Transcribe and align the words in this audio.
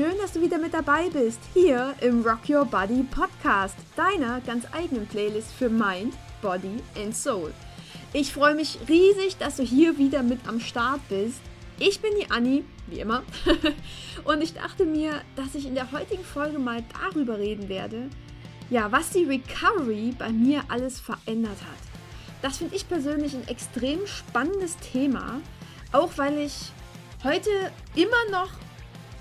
schön, 0.00 0.16
dass 0.16 0.32
du 0.32 0.40
wieder 0.40 0.56
mit 0.56 0.72
dabei 0.72 1.10
bist, 1.10 1.40
hier 1.52 1.94
im 2.00 2.22
Rock 2.22 2.48
Your 2.48 2.64
Body 2.64 3.02
Podcast, 3.02 3.76
deiner 3.96 4.40
ganz 4.40 4.64
eigenen 4.72 5.06
Playlist 5.06 5.52
für 5.52 5.68
Mind, 5.68 6.14
Body 6.40 6.82
and 6.96 7.14
Soul. 7.14 7.52
Ich 8.14 8.32
freue 8.32 8.54
mich 8.54 8.78
riesig, 8.88 9.36
dass 9.36 9.56
du 9.56 9.62
hier 9.62 9.98
wieder 9.98 10.22
mit 10.22 10.48
am 10.48 10.58
Start 10.58 11.06
bist. 11.10 11.42
Ich 11.78 12.00
bin 12.00 12.12
die 12.18 12.30
Anni, 12.30 12.64
wie 12.86 13.00
immer, 13.00 13.24
und 14.24 14.42
ich 14.42 14.54
dachte 14.54 14.86
mir, 14.86 15.20
dass 15.36 15.54
ich 15.54 15.66
in 15.66 15.74
der 15.74 15.92
heutigen 15.92 16.24
Folge 16.24 16.58
mal 16.58 16.82
darüber 16.98 17.38
reden 17.38 17.68
werde, 17.68 18.08
ja, 18.70 18.90
was 18.90 19.10
die 19.10 19.24
Recovery 19.24 20.14
bei 20.18 20.30
mir 20.30 20.62
alles 20.68 20.98
verändert 20.98 21.60
hat. 21.60 22.40
Das 22.40 22.56
finde 22.56 22.74
ich 22.74 22.88
persönlich 22.88 23.34
ein 23.34 23.46
extrem 23.48 24.06
spannendes 24.06 24.78
Thema, 24.78 25.42
auch 25.92 26.12
weil 26.16 26.38
ich 26.38 26.72
heute 27.22 27.50
immer 27.94 28.30
noch 28.30 28.48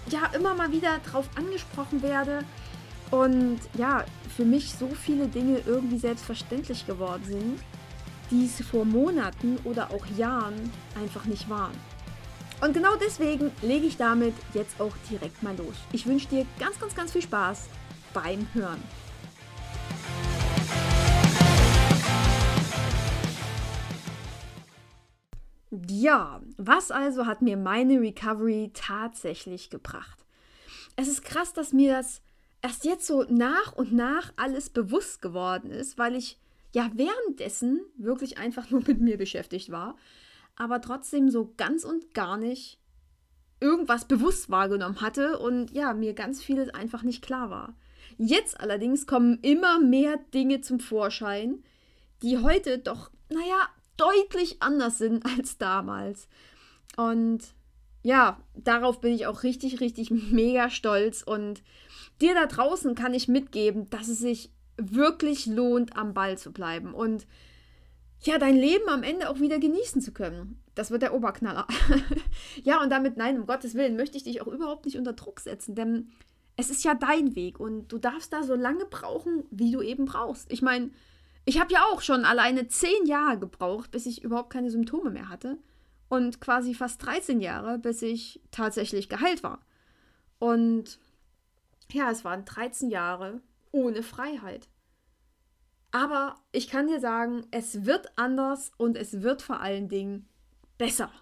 ja 0.08 0.26
immer 0.34 0.56
mal 0.56 0.72
wieder 0.72 1.00
drauf 1.00 1.30
angesprochen 1.36 2.02
werde 2.02 2.44
und 3.12 3.60
ja, 3.76 4.06
für 4.36 4.46
mich 4.46 4.74
so 4.74 4.90
viele 4.90 5.28
Dinge 5.28 5.62
irgendwie 5.66 5.98
selbstverständlich 5.98 6.86
geworden 6.86 7.24
sind, 7.26 7.60
die 8.32 8.46
es 8.46 8.66
vor 8.66 8.86
Monaten 8.86 9.58
oder 9.64 9.92
auch 9.92 10.06
Jahren 10.18 10.72
einfach 11.00 11.26
nicht 11.26 11.50
waren. 11.50 11.74
Und 12.62 12.74
genau 12.74 12.96
deswegen 12.96 13.52
lege 13.62 13.88
ich 13.88 13.98
damit 13.98 14.34
jetzt 14.54 14.80
auch 14.82 14.94
direkt 15.10 15.42
mal 15.42 15.56
los. 15.56 15.76
Ich 15.92 16.06
wünsche 16.06 16.28
dir 16.28 16.46
ganz, 16.60 16.80
ganz, 16.80 16.94
ganz 16.94 17.12
viel 17.12 17.22
Spaß 17.22 17.68
beim 18.14 18.48
Hören. 18.54 18.84
Ja, 25.90 26.42
was 26.58 26.92
also 26.92 27.26
hat 27.26 27.42
mir 27.42 27.58
meine 27.58 28.00
Recovery 28.00 28.70
tatsächlich 28.76 29.72
gebracht? 29.72 30.24
Es 30.96 31.08
ist 31.08 31.24
krass, 31.24 31.52
dass 31.54 31.74
mir 31.74 31.94
das 31.94 32.22
erst 32.62 32.86
jetzt 32.86 33.08
so 33.08 33.24
nach 33.24 33.74
und 33.74 33.92
nach 33.92 34.32
alles 34.36 34.70
bewusst 34.70 35.22
geworden 35.22 35.72
ist, 35.72 35.98
weil 35.98 36.16
ich 36.16 36.38
ja 36.74 36.92
währenddessen 36.94 37.82
wirklich 37.98 38.38
einfach 38.38 38.70
nur 38.70 38.82
mit 38.86 39.02
mir 39.02 39.18
beschäftigt 39.18 39.72
war, 39.72 39.96
aber 40.56 40.80
trotzdem 40.80 41.32
so 41.32 41.54
ganz 41.58 41.84
und 41.86 42.14
gar 42.14 42.38
nicht 42.38 42.80
irgendwas 43.60 44.06
bewusst 44.06 44.52
wahrgenommen 44.52 45.02
hatte 45.02 45.40
und 45.40 45.72
ja, 45.72 45.94
mir 45.94 46.14
ganz 46.14 46.44
vieles 46.44 46.70
einfach 46.70 47.02
nicht 47.02 47.24
klar 47.24 47.50
war. 47.50 47.76
Jetzt 48.18 48.60
allerdings 48.60 49.08
kommen 49.08 49.40
immer 49.42 49.80
mehr 49.80 50.18
Dinge 50.34 50.62
zum 50.62 50.80
Vorschein, 50.80 51.64
die 52.22 52.38
heute 52.38 52.78
doch, 52.78 53.10
naja, 53.30 53.70
deutlich 54.00 54.62
anders 54.62 54.98
sind 54.98 55.26
als 55.38 55.58
damals. 55.58 56.28
Und 56.98 57.40
ja, 58.02 58.42
darauf 58.56 59.02
bin 59.02 59.14
ich 59.14 59.28
auch 59.28 59.44
richtig, 59.44 59.80
richtig 59.82 60.10
mega 60.32 60.70
stolz. 60.70 61.22
Und 61.24 61.62
dir 62.22 62.34
da 62.34 62.46
draußen 62.46 62.96
kann 62.96 63.14
ich 63.14 63.28
mitgeben, 63.28 63.90
dass 63.90 64.08
es 64.08 64.20
sich 64.20 64.52
wirklich 64.78 65.46
lohnt, 65.46 65.98
am 65.98 66.14
Ball 66.14 66.38
zu 66.38 66.54
bleiben 66.54 66.94
und 66.94 67.28
ja, 68.22 68.38
dein 68.38 68.56
Leben 68.56 68.88
am 68.90 69.04
Ende 69.04 69.30
auch 69.30 69.40
wieder 69.40 69.60
genießen 69.60 70.02
zu 70.02 70.12
können. 70.12 70.62
Das 70.76 70.92
wird 70.92 71.02
der 71.02 71.14
Oberknaller. 71.14 71.68
ja, 72.64 72.82
und 72.82 72.90
damit, 72.90 73.18
nein, 73.18 73.40
um 73.40 73.46
Gottes 73.46 73.76
Willen, 73.76 73.96
möchte 73.96 74.18
ich 74.18 74.24
dich 74.24 74.42
auch 74.42 74.48
überhaupt 74.48 74.86
nicht 74.86 74.98
unter 74.98 75.14
Druck 75.14 75.40
setzen, 75.40 75.76
denn 75.76 76.10
es 76.58 76.70
ist 76.70 76.84
ja 76.84 76.96
dein 76.96 77.36
Weg 77.36 77.60
und 77.60 77.88
du 77.88 77.98
darfst 77.98 78.34
da 78.34 78.44
so 78.44 78.56
lange 78.56 78.86
brauchen, 78.86 79.46
wie 79.52 79.72
du 79.72 79.82
eben 79.82 80.06
brauchst. 80.06 80.52
Ich 80.52 80.62
meine, 80.62 80.92
ich 81.46 81.60
habe 81.60 81.74
ja 81.74 81.84
auch 81.86 82.02
schon 82.02 82.26
alleine 82.26 82.68
zehn 82.68 83.06
Jahre 83.06 83.40
gebraucht, 83.40 83.92
bis 83.92 84.06
ich 84.06 84.24
überhaupt 84.24 84.52
keine 84.52 84.70
Symptome 84.70 85.10
mehr 85.10 85.30
hatte. 85.30 85.58
Und 86.08 86.42
quasi 86.42 86.74
fast 86.74 87.06
13 87.06 87.40
Jahre, 87.40 87.78
bis 87.78 88.02
ich 88.02 88.42
tatsächlich 88.52 89.10
geheilt 89.10 89.44
war. 89.44 89.62
Und 90.40 91.00
ja, 91.92 92.10
es 92.10 92.24
waren 92.24 92.46
13 92.46 92.90
Jahre 92.90 93.42
ohne 93.72 94.02
Freiheit. 94.02 94.70
Aber 95.92 96.36
ich 96.52 96.68
kann 96.68 96.88
dir 96.88 97.00
sagen, 97.00 97.46
es 97.52 97.86
wird 97.86 98.12
anders 98.16 98.72
und 98.78 98.98
es 98.98 99.22
wird 99.22 99.42
vor 99.42 99.60
allen 99.60 99.90
Dingen 99.90 100.28
besser. 100.78 101.12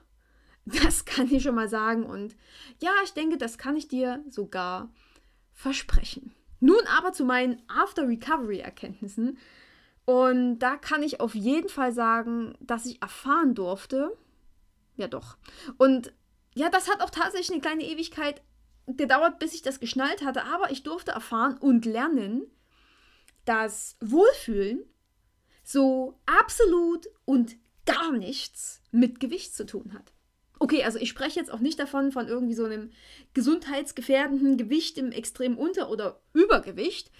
Das 0.83 1.05
kann 1.05 1.31
ich 1.31 1.43
schon 1.43 1.55
mal 1.55 1.69
sagen. 1.69 2.03
Und 2.03 2.35
ja, 2.81 2.91
ich 3.05 3.13
denke, 3.13 3.37
das 3.37 3.57
kann 3.57 3.77
ich 3.77 3.87
dir 3.87 4.21
sogar 4.27 4.91
versprechen. 5.53 6.35
Nun 6.59 6.81
aber 6.97 7.13
zu 7.13 7.23
meinen 7.23 7.61
After-Recovery-Erkenntnissen. 7.69 9.37
Und 10.07 10.59
da 10.59 10.77
kann 10.77 11.03
ich 11.03 11.19
auf 11.19 11.35
jeden 11.35 11.67
Fall 11.67 11.91
sagen, 11.91 12.55
dass 12.61 12.85
ich 12.85 13.01
erfahren 13.01 13.55
durfte. 13.55 14.17
Ja, 14.95 15.09
doch. 15.09 15.37
Und 15.77 16.13
ja, 16.55 16.69
das 16.69 16.89
hat 16.89 17.01
auch 17.01 17.09
tatsächlich 17.09 17.51
eine 17.51 17.59
kleine 17.59 17.83
Ewigkeit 17.83 18.41
gedauert, 18.87 19.37
bis 19.37 19.53
ich 19.53 19.63
das 19.63 19.81
geschnallt 19.81 20.23
hatte. 20.23 20.45
Aber 20.45 20.71
ich 20.71 20.83
durfte 20.83 21.11
erfahren 21.11 21.57
und 21.57 21.83
lernen, 21.83 22.43
dass 23.43 23.97
Wohlfühlen 23.99 24.85
so 25.61 26.17
absolut 26.25 27.07
und 27.25 27.57
gar 27.85 28.13
nichts 28.13 28.81
mit 28.91 29.19
Gewicht 29.19 29.53
zu 29.53 29.65
tun 29.65 29.91
hat. 29.93 30.13
Okay, 30.57 30.85
also 30.85 30.99
ich 30.99 31.09
spreche 31.09 31.37
jetzt 31.37 31.51
auch 31.51 31.59
nicht 31.59 31.79
davon 31.79 32.13
von 32.13 32.29
irgendwie 32.29 32.53
so 32.53 32.63
einem 32.63 32.91
gesundheitsgefährdenden 33.33 34.55
Gewicht 34.55 34.97
im 34.97 35.11
extremen 35.11 35.57
Unter- 35.57 35.89
oder 35.89 36.21
Übergewicht, 36.31 37.11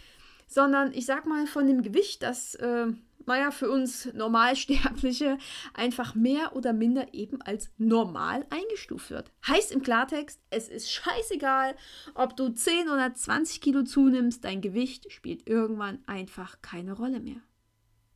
sondern 0.48 0.94
ich 0.94 1.06
sag 1.06 1.26
mal 1.26 1.46
von 1.46 1.68
dem 1.68 1.84
Gewicht, 1.84 2.24
das, 2.24 2.56
äh, 2.56 2.88
naja, 3.26 3.52
für 3.52 3.70
uns 3.70 4.12
Normalsterbliche 4.14 5.38
einfach 5.74 6.16
mehr 6.16 6.56
oder 6.56 6.74
minder 6.74 7.14
eben 7.14 7.42
als 7.42 7.70
normal 7.78 8.46
eingestuft 8.50 9.12
wird. 9.12 9.32
Heißt 9.46 9.72
im 9.72 9.84
Klartext, 9.84 10.42
es 10.50 10.70
ist 10.70 10.92
scheißegal, 10.92 11.76
ob 12.16 12.38
du 12.38 12.50
10 12.50 12.90
oder 12.90 13.14
20 13.14 13.62
Kilo 13.62 13.84
zunimmst, 13.84 14.46
dein 14.46 14.62
Gewicht 14.62 15.12
spielt 15.12 15.48
irgendwann 15.48 16.00
einfach 16.08 16.62
keine 16.62 16.94
Rolle 16.94 17.20
mehr. 17.20 17.42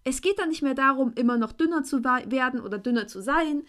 Es 0.03 0.21
geht 0.21 0.39
dann 0.39 0.49
nicht 0.49 0.63
mehr 0.63 0.73
darum, 0.73 1.13
immer 1.13 1.37
noch 1.37 1.51
dünner 1.51 1.83
zu 1.83 2.03
werden 2.03 2.59
oder 2.59 2.79
dünner 2.79 3.07
zu 3.07 3.21
sein 3.21 3.63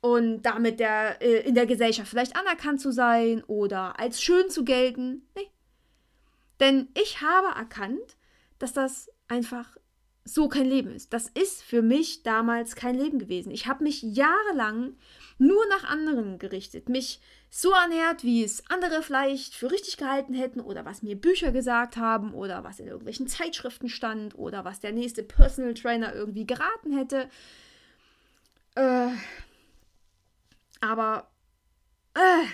und 0.00 0.42
damit 0.42 0.78
der, 0.80 1.22
äh, 1.22 1.46
in 1.46 1.54
der 1.54 1.66
Gesellschaft 1.66 2.08
vielleicht 2.08 2.36
anerkannt 2.36 2.80
zu 2.80 2.92
sein 2.92 3.42
oder 3.46 3.98
als 3.98 4.22
schön 4.22 4.50
zu 4.50 4.64
gelten. 4.64 5.26
Nee, 5.34 5.48
denn 6.62 6.88
ich 6.94 7.20
habe 7.20 7.58
erkannt, 7.58 8.16
dass 8.58 8.72
das 8.72 9.10
einfach 9.26 9.76
so 10.24 10.48
kein 10.48 10.66
Leben 10.66 10.92
ist. 10.92 11.12
Das 11.12 11.28
ist 11.28 11.62
für 11.64 11.82
mich 11.82 12.22
damals 12.22 12.76
kein 12.76 12.94
Leben 12.94 13.18
gewesen. 13.18 13.50
Ich 13.50 13.66
habe 13.66 13.82
mich 13.82 14.02
jahrelang 14.02 14.96
nur 15.38 15.66
nach 15.68 15.82
anderen 15.82 16.38
gerichtet, 16.38 16.88
mich 16.88 17.20
so 17.50 17.72
ernährt, 17.72 18.22
wie 18.22 18.44
es 18.44 18.62
andere 18.70 19.02
vielleicht 19.02 19.54
für 19.54 19.72
richtig 19.72 19.96
gehalten 19.96 20.34
hätten 20.34 20.60
oder 20.60 20.84
was 20.84 21.02
mir 21.02 21.20
Bücher 21.20 21.50
gesagt 21.50 21.96
haben 21.96 22.32
oder 22.32 22.62
was 22.62 22.78
in 22.78 22.86
irgendwelchen 22.86 23.26
Zeitschriften 23.26 23.88
stand 23.88 24.38
oder 24.38 24.64
was 24.64 24.78
der 24.78 24.92
nächste 24.92 25.24
Personal 25.24 25.74
Trainer 25.74 26.14
irgendwie 26.14 26.46
geraten 26.46 26.96
hätte. 26.96 27.28
Äh, 28.76 29.08
aber 30.80 31.28
äh, 32.14 32.46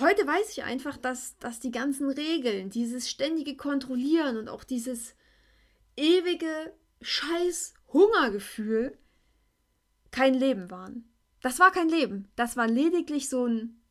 heute 0.00 0.26
weiß 0.26 0.50
ich 0.50 0.64
einfach, 0.64 0.96
dass, 0.96 1.38
dass 1.38 1.60
die 1.60 1.70
ganzen 1.70 2.10
Regeln, 2.10 2.70
dieses 2.70 3.08
ständige 3.08 3.56
Kontrollieren 3.56 4.36
und 4.36 4.48
auch 4.48 4.64
dieses 4.64 5.14
ewige 5.96 6.74
scheiß 7.00 7.74
Hungergefühl 7.92 8.98
kein 10.10 10.34
Leben 10.34 10.70
waren. 10.70 11.08
Das 11.40 11.58
war 11.58 11.70
kein 11.72 11.88
Leben. 11.88 12.28
Das 12.36 12.56
war 12.56 12.66
lediglich 12.66 13.28
so 13.28 13.46
ein, 13.46 13.82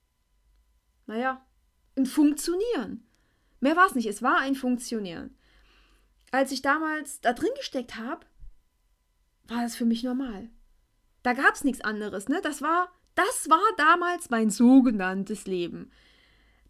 naja, 1.07 1.45
ein 1.97 2.05
Funktionieren. 2.05 3.07
Mehr 3.59 3.75
war 3.75 3.87
es 3.87 3.95
nicht. 3.95 4.05
Es 4.05 4.21
war 4.21 4.37
ein 4.37 4.55
Funktionieren. 4.55 5.35
Als 6.31 6.51
ich 6.51 6.61
damals 6.61 7.21
da 7.21 7.33
drin 7.33 7.49
gesteckt 7.57 7.95
habe, 7.95 8.25
war 9.47 9.63
das 9.63 9.75
für 9.75 9.85
mich 9.85 10.03
normal. 10.03 10.49
Da 11.23 11.33
gab 11.33 11.55
es 11.55 11.63
nichts 11.63 11.81
anderes. 11.81 12.29
Ne? 12.29 12.39
Das 12.43 12.61
war 12.61 12.89
das 13.19 13.49
war 13.49 13.59
damals 13.75 14.29
mein 14.29 14.49
sogenanntes 14.49 15.45
Leben. 15.45 15.91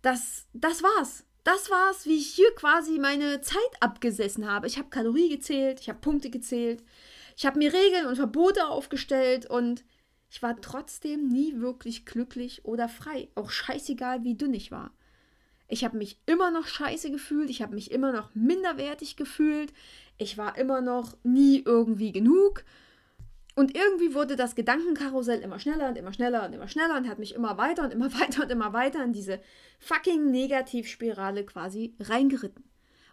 Das, 0.01 0.47
das 0.53 0.81
war's. 0.83 1.25
Das 1.43 1.69
war's, 1.69 2.05
wie 2.05 2.17
ich 2.17 2.33
hier 2.33 2.53
quasi 2.55 2.99
meine 2.99 3.41
Zeit 3.41 3.59
abgesessen 3.79 4.49
habe. 4.49 4.67
Ich 4.67 4.77
habe 4.77 4.89
Kalorie 4.89 5.29
gezählt, 5.29 5.79
ich 5.79 5.89
habe 5.89 5.99
Punkte 5.99 6.29
gezählt, 6.29 6.83
ich 7.35 7.45
habe 7.45 7.57
mir 7.57 7.73
Regeln 7.73 8.05
und 8.07 8.17
Verbote 8.17 8.67
aufgestellt 8.67 9.49
und 9.49 9.83
ich 10.29 10.43
war 10.43 10.59
trotzdem 10.61 11.27
nie 11.27 11.59
wirklich 11.59 12.05
glücklich 12.05 12.65
oder 12.65 12.87
frei. 12.87 13.29
Auch 13.35 13.49
scheißegal, 13.49 14.23
wie 14.23 14.35
dünn 14.35 14.53
ich 14.53 14.71
war. 14.71 14.91
Ich 15.67 15.83
habe 15.83 15.97
mich 15.97 16.19
immer 16.25 16.51
noch 16.51 16.67
scheiße 16.67 17.11
gefühlt, 17.11 17.49
ich 17.49 17.61
habe 17.61 17.75
mich 17.75 17.91
immer 17.91 18.11
noch 18.11 18.33
minderwertig 18.35 19.15
gefühlt, 19.15 19.73
ich 20.17 20.37
war 20.37 20.57
immer 20.57 20.81
noch 20.81 21.15
nie 21.23 21.63
irgendwie 21.65 22.11
genug 22.11 22.63
und 23.59 23.75
irgendwie 23.75 24.13
wurde 24.13 24.37
das 24.37 24.55
Gedankenkarussell 24.55 25.41
immer 25.41 25.59
schneller 25.59 25.89
und 25.89 25.97
immer 25.97 26.13
schneller 26.13 26.45
und 26.45 26.53
immer 26.53 26.69
schneller 26.69 26.95
und 26.95 27.09
hat 27.09 27.19
mich 27.19 27.35
immer 27.35 27.57
weiter 27.57 27.83
und 27.83 27.91
immer 27.91 28.13
weiter 28.21 28.43
und 28.43 28.49
immer 28.49 28.71
weiter 28.71 29.03
in 29.03 29.11
diese 29.11 29.41
fucking 29.79 30.31
Negativspirale 30.31 31.45
quasi 31.45 31.93
reingeritten. 31.99 32.63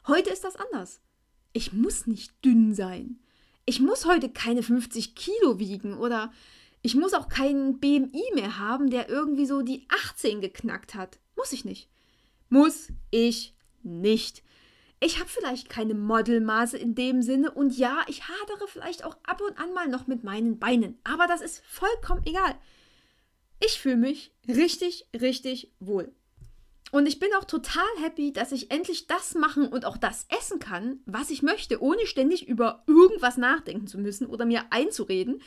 Heute 0.07 0.31
ist 0.31 0.45
das 0.45 0.55
anders. 0.55 1.01
Ich 1.53 1.73
muss 1.73 2.07
nicht 2.07 2.33
dünn 2.45 2.75
sein. 2.75 3.19
Ich 3.65 3.81
muss 3.81 4.07
heute 4.07 4.29
keine 4.29 4.63
50 4.63 5.17
Kilo 5.17 5.59
wiegen 5.59 5.99
oder 5.99 6.33
ich 6.81 6.95
muss 6.95 7.15
auch 7.15 7.29
keinen 7.29 7.81
BMI 7.81 8.23
mehr 8.37 8.57
haben, 8.61 8.89
der 8.89 9.09
irgendwie 9.09 9.47
so 9.47 9.63
die 9.63 9.85
18 9.89 10.41
geknackt 10.41 10.95
hat. 10.95 11.19
Muss 11.35 11.53
ich 11.53 11.65
nicht. 11.65 11.91
Muss 12.51 12.93
ich 13.11 13.57
nicht. 13.83 14.45
Ich 14.99 15.19
habe 15.19 15.29
vielleicht 15.29 15.69
keine 15.69 15.95
Modelmaße 15.95 16.79
in 16.79 16.95
dem 16.95 17.21
Sinne 17.21 17.51
und 17.51 17.77
ja, 17.77 18.03
ich 18.09 18.29
hadere 18.29 18.67
vielleicht 18.67 19.05
auch 19.05 19.17
ab 19.25 19.43
und 19.43 19.59
an 19.59 19.75
mal 19.75 19.89
noch 19.89 20.07
mit 20.07 20.25
meinen 20.25 20.59
Beinen, 20.59 20.99
aber 21.05 21.27
das 21.27 21.43
ist 21.43 21.63
vollkommen 21.67 22.23
egal. 22.25 22.55
Ich 23.65 23.79
fühle 23.79 23.97
mich 23.97 24.33
richtig, 24.49 25.07
richtig 25.15 25.73
wohl. 25.81 26.15
Und 26.93 27.07
ich 27.07 27.19
bin 27.19 27.31
auch 27.39 27.45
total 27.45 27.85
happy, 28.01 28.33
dass 28.33 28.53
ich 28.53 28.71
endlich 28.71 29.07
das 29.07 29.35
machen 29.35 29.69
und 29.69 29.85
auch 29.85 29.97
das 29.97 30.27
essen 30.29 30.61
kann, 30.61 31.01
was 31.05 31.31
ich 31.31 31.43
möchte, 31.43 31.83
ohne 31.83 32.07
ständig 32.07 32.47
über 32.49 32.85
irgendwas 32.87 33.37
nachdenken 33.37 33.87
zu 33.87 33.99
müssen 33.99 34.27
oder 34.27 34.47
mir 34.47 34.65
einzureden, 34.71 35.43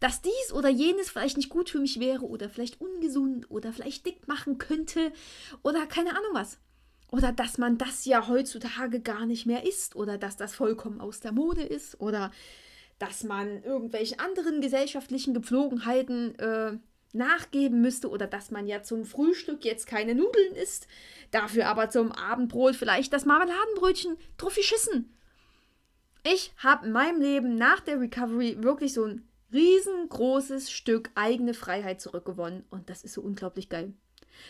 dass 0.00 0.22
dies 0.22 0.52
oder 0.52 0.68
jenes 0.68 1.10
vielleicht 1.10 1.36
nicht 1.36 1.48
gut 1.48 1.70
für 1.70 1.80
mich 1.80 1.98
wäre 1.98 2.24
oder 2.24 2.48
vielleicht 2.48 2.80
ungesund 2.80 3.50
oder 3.50 3.72
vielleicht 3.72 4.06
dick 4.06 4.28
machen 4.28 4.58
könnte 4.58 5.12
oder 5.62 5.86
keine 5.86 6.10
Ahnung 6.10 6.30
was. 6.32 6.58
Oder 7.10 7.32
dass 7.32 7.58
man 7.58 7.78
das 7.78 8.04
ja 8.04 8.26
heutzutage 8.28 9.00
gar 9.00 9.26
nicht 9.26 9.46
mehr 9.46 9.66
isst 9.66 9.94
oder 9.96 10.18
dass 10.18 10.36
das 10.36 10.54
vollkommen 10.54 11.00
aus 11.00 11.20
der 11.20 11.32
Mode 11.32 11.62
ist 11.62 12.00
oder 12.00 12.32
dass 12.98 13.24
man 13.24 13.62
irgendwelchen 13.62 14.18
anderen 14.18 14.60
gesellschaftlichen 14.60 15.34
Gepflogenheiten 15.34 16.38
äh, 16.38 16.78
nachgeben 17.12 17.80
müsste 17.80 18.10
oder 18.10 18.26
dass 18.26 18.50
man 18.50 18.66
ja 18.66 18.82
zum 18.82 19.04
Frühstück 19.04 19.64
jetzt 19.64 19.86
keine 19.86 20.14
Nudeln 20.14 20.54
isst, 20.54 20.86
dafür 21.30 21.66
aber 21.68 21.90
zum 21.90 22.12
Abendbrot 22.12 22.76
vielleicht 22.76 23.12
das 23.12 23.24
Marmeladenbrötchen 23.24 24.16
drauf 24.36 24.54
geschissen. 24.54 25.12
Ich 26.24 26.52
habe 26.56 26.86
in 26.86 26.92
meinem 26.92 27.20
Leben 27.20 27.54
nach 27.54 27.80
der 27.80 28.00
Recovery 28.00 28.62
wirklich 28.62 28.92
so 28.94 29.04
ein 29.04 29.28
riesengroßes 29.52 30.70
Stück 30.70 31.10
eigene 31.14 31.54
Freiheit 31.54 32.00
zurückgewonnen 32.00 32.64
und 32.70 32.90
das 32.90 33.04
ist 33.04 33.14
so 33.14 33.22
unglaublich 33.22 33.68
geil. 33.68 33.94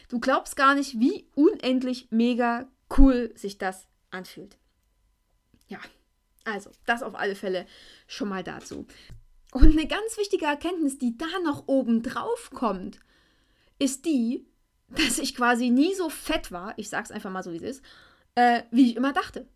Du 0.08 0.20
glaubst 0.20 0.56
gar 0.56 0.75
nicht, 0.75 0.99
wie 0.99 1.28
unendlich 1.34 2.08
mega 2.11 2.69
cool 2.96 3.32
sich 3.34 3.58
das 3.58 3.87
anfühlt. 4.11 4.56
Ja, 5.69 5.78
also 6.44 6.70
das 6.87 7.02
auf 7.02 7.14
alle 7.14 7.34
Fälle 7.34 7.67
schon 8.06 8.28
mal 8.28 8.44
dazu. 8.44 8.87
Und 9.52 9.73
eine 9.73 9.87
ganz 9.87 10.17
wichtige 10.17 10.44
Erkenntnis, 10.44 10.99
die 10.99 11.17
da 11.17 11.26
noch 11.44 11.67
oben 11.67 12.02
drauf 12.02 12.50
kommt, 12.52 13.00
ist 13.78 14.05
die, 14.05 14.46
dass 14.88 15.19
ich 15.19 15.34
quasi 15.34 15.70
nie 15.70 15.94
so 15.94 16.08
fett 16.08 16.52
war, 16.52 16.75
ich 16.76 16.88
sag's 16.88 17.11
einfach 17.11 17.31
mal 17.31 17.43
so 17.43 17.52
wie 17.52 17.56
es 17.56 17.62
ist, 17.62 17.84
äh, 18.34 18.62
wie 18.70 18.90
ich 18.90 18.96
immer 18.96 19.12
dachte. 19.12 19.49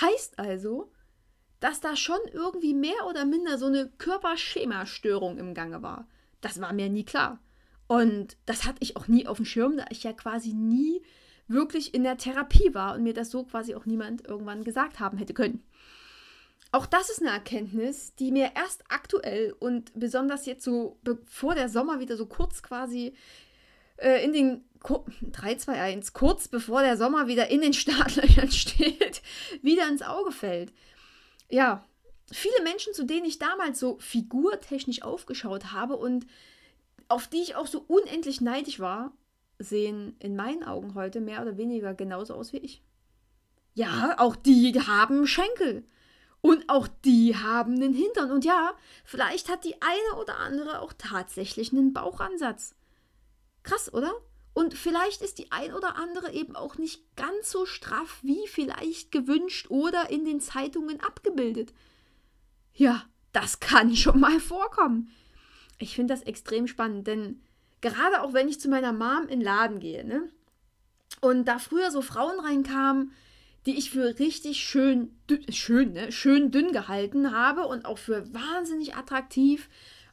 Heißt 0.00 0.38
also, 0.38 0.92
dass 1.58 1.80
da 1.80 1.96
schon 1.96 2.20
irgendwie 2.32 2.74
mehr 2.74 3.06
oder 3.08 3.24
minder 3.24 3.58
so 3.58 3.66
eine 3.66 3.88
Körperschemastörung 3.98 5.38
im 5.38 5.54
Gange 5.54 5.82
war. 5.82 6.08
Das 6.40 6.60
war 6.60 6.72
mir 6.72 6.88
nie 6.88 7.04
klar. 7.04 7.38
Und 7.90 8.36
das 8.46 8.66
hatte 8.66 8.78
ich 8.78 8.96
auch 8.96 9.08
nie 9.08 9.26
auf 9.26 9.38
dem 9.38 9.44
Schirm, 9.44 9.76
da 9.76 9.84
ich 9.90 10.04
ja 10.04 10.12
quasi 10.12 10.52
nie 10.52 11.02
wirklich 11.48 11.92
in 11.92 12.04
der 12.04 12.16
Therapie 12.16 12.72
war 12.72 12.94
und 12.94 13.02
mir 13.02 13.14
das 13.14 13.32
so 13.32 13.42
quasi 13.42 13.74
auch 13.74 13.84
niemand 13.84 14.28
irgendwann 14.28 14.62
gesagt 14.62 15.00
haben 15.00 15.18
hätte 15.18 15.34
können. 15.34 15.64
Auch 16.70 16.86
das 16.86 17.10
ist 17.10 17.20
eine 17.20 17.32
Erkenntnis, 17.32 18.14
die 18.14 18.30
mir 18.30 18.52
erst 18.54 18.84
aktuell 18.88 19.56
und 19.58 19.90
besonders 19.98 20.46
jetzt 20.46 20.62
so 20.62 21.00
bevor 21.02 21.56
der 21.56 21.68
Sommer 21.68 21.98
wieder 21.98 22.16
so 22.16 22.26
kurz 22.26 22.62
quasi 22.62 23.12
äh, 23.96 24.24
in 24.24 24.32
den 24.32 24.64
3, 25.32 25.56
2, 25.56 25.72
1, 25.72 26.12
kurz 26.12 26.46
bevor 26.46 26.82
der 26.82 26.96
Sommer 26.96 27.26
wieder 27.26 27.48
in 27.48 27.60
den 27.60 27.72
Startlöchern 27.72 28.50
steht, 28.52 29.20
wieder 29.62 29.88
ins 29.88 30.02
Auge 30.02 30.30
fällt. 30.30 30.72
Ja, 31.48 31.84
viele 32.30 32.62
Menschen, 32.62 32.94
zu 32.94 33.04
denen 33.04 33.26
ich 33.26 33.40
damals 33.40 33.80
so 33.80 33.98
figurtechnisch 33.98 35.02
aufgeschaut 35.02 35.72
habe 35.72 35.96
und 35.96 36.28
auf 37.10 37.28
die 37.28 37.42
ich 37.42 37.56
auch 37.56 37.66
so 37.66 37.84
unendlich 37.86 38.40
neidisch 38.40 38.80
war, 38.80 39.12
sehen 39.58 40.16
in 40.20 40.36
meinen 40.36 40.62
Augen 40.64 40.94
heute 40.94 41.20
mehr 41.20 41.42
oder 41.42 41.56
weniger 41.56 41.92
genauso 41.92 42.34
aus 42.34 42.52
wie 42.52 42.58
ich. 42.58 42.82
Ja, 43.74 44.16
auch 44.18 44.36
die 44.36 44.80
haben 44.80 45.26
Schenkel. 45.26 45.84
Und 46.40 46.68
auch 46.68 46.88
die 47.04 47.36
haben 47.36 47.74
einen 47.74 47.92
Hintern. 47.92 48.30
Und 48.30 48.44
ja, 48.44 48.74
vielleicht 49.04 49.48
hat 49.48 49.64
die 49.64 49.74
eine 49.82 50.20
oder 50.20 50.38
andere 50.38 50.80
auch 50.80 50.92
tatsächlich 50.96 51.72
einen 51.72 51.92
Bauchansatz. 51.92 52.74
Krass, 53.62 53.92
oder? 53.92 54.12
Und 54.54 54.74
vielleicht 54.74 55.20
ist 55.20 55.38
die 55.38 55.52
ein 55.52 55.74
oder 55.74 55.96
andere 55.96 56.32
eben 56.32 56.56
auch 56.56 56.78
nicht 56.78 57.04
ganz 57.16 57.50
so 57.50 57.66
straff 57.66 58.18
wie 58.22 58.46
vielleicht 58.48 59.12
gewünscht 59.12 59.66
oder 59.68 60.10
in 60.10 60.24
den 60.24 60.40
Zeitungen 60.40 61.00
abgebildet. 61.00 61.72
Ja, 62.72 63.04
das 63.32 63.60
kann 63.60 63.94
schon 63.94 64.20
mal 64.20 64.40
vorkommen. 64.40 65.10
Ich 65.80 65.94
finde 65.94 66.14
das 66.14 66.22
extrem 66.22 66.68
spannend, 66.68 67.06
denn 67.06 67.40
gerade 67.80 68.22
auch 68.22 68.32
wenn 68.32 68.48
ich 68.48 68.60
zu 68.60 68.68
meiner 68.68 68.92
Mom 68.92 69.22
in 69.22 69.40
den 69.40 69.40
Laden 69.40 69.80
gehe, 69.80 70.04
ne? 70.04 70.28
Und 71.20 71.46
da 71.46 71.58
früher 71.58 71.90
so 71.90 72.02
Frauen 72.02 72.38
reinkamen, 72.38 73.12
die 73.66 73.76
ich 73.76 73.90
für 73.90 74.18
richtig 74.18 74.62
schön, 74.62 75.16
schön, 75.50 75.92
ne? 75.92 76.12
schön 76.12 76.50
dünn 76.50 76.72
gehalten 76.72 77.32
habe 77.32 77.66
und 77.66 77.84
auch 77.84 77.98
für 77.98 78.32
wahnsinnig 78.32 78.94
attraktiv. 78.94 79.68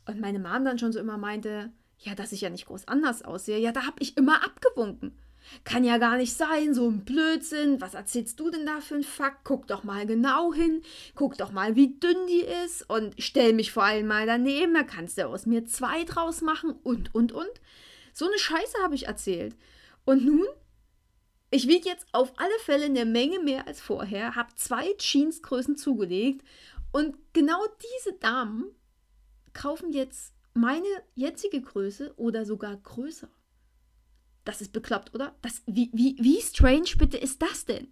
Und 0.05 0.19
meine 0.19 0.39
Mom 0.39 0.65
dann 0.65 0.79
schon 0.79 0.91
so 0.91 0.99
immer 0.99 1.17
meinte, 1.17 1.71
ja, 1.99 2.15
dass 2.15 2.31
ich 2.31 2.41
ja 2.41 2.49
nicht 2.49 2.65
groß 2.65 2.87
anders 2.87 3.23
aussehe. 3.23 3.59
Ja, 3.59 3.71
da 3.71 3.85
habe 3.85 3.97
ich 3.99 4.17
immer 4.17 4.43
abgewunken. 4.43 5.17
Kann 5.63 5.83
ja 5.83 5.97
gar 5.97 6.17
nicht 6.17 6.33
sein, 6.33 6.73
so 6.73 6.89
ein 6.89 7.05
Blödsinn. 7.05 7.81
Was 7.81 7.93
erzählst 7.93 8.39
du 8.39 8.49
denn 8.49 8.65
da 8.65 8.81
für 8.81 8.95
ein 8.95 9.03
Fakt? 9.03 9.43
Guck 9.43 9.67
doch 9.67 9.83
mal 9.83 10.05
genau 10.05 10.53
hin. 10.53 10.81
Guck 11.15 11.37
doch 11.37 11.51
mal, 11.51 11.75
wie 11.75 11.99
dünn 11.99 12.27
die 12.27 12.45
ist. 12.65 12.89
Und 12.89 13.15
stell 13.17 13.53
mich 13.53 13.71
vor 13.71 13.83
allem 13.83 14.07
mal 14.07 14.25
daneben. 14.25 14.73
Da 14.73 14.83
kannst 14.83 15.17
du 15.17 15.27
aus 15.27 15.45
mir 15.45 15.65
zwei 15.65 16.03
draus 16.03 16.41
machen. 16.41 16.75
Und, 16.83 17.13
und, 17.13 17.31
und. 17.31 17.51
So 18.13 18.25
eine 18.25 18.39
Scheiße 18.39 18.77
habe 18.81 18.95
ich 18.95 19.07
erzählt. 19.07 19.55
Und 20.05 20.25
nun 20.25 20.47
ich 21.49 21.67
wiege 21.67 21.87
jetzt 21.87 22.05
auf 22.11 22.33
alle 22.37 22.59
Fälle 22.59 22.85
eine 22.85 23.05
Menge 23.05 23.39
mehr 23.39 23.67
als 23.67 23.79
vorher, 23.79 24.35
habe 24.35 24.53
zwei 24.55 24.93
Jeansgrößen 24.99 25.77
zugelegt 25.77 26.45
und 26.91 27.15
genau 27.31 27.59
diese 27.95 28.17
Damen 28.17 28.65
kaufen 29.53 29.93
jetzt 29.93 30.33
meine 30.53 30.87
jetzige 31.15 31.61
Größe 31.61 32.13
oder 32.17 32.45
sogar 32.45 32.75
größer. 32.75 33.29
Das 34.47 34.61
ist 34.61 34.71
bekloppt, 34.71 35.13
oder? 35.13 35.35
Das, 35.41 35.61
wie, 35.65 35.89
wie, 35.91 36.15
wie 36.21 36.41
strange 36.41 36.95
bitte 36.97 37.17
ist 37.17 37.41
das 37.41 37.65
denn? 37.65 37.91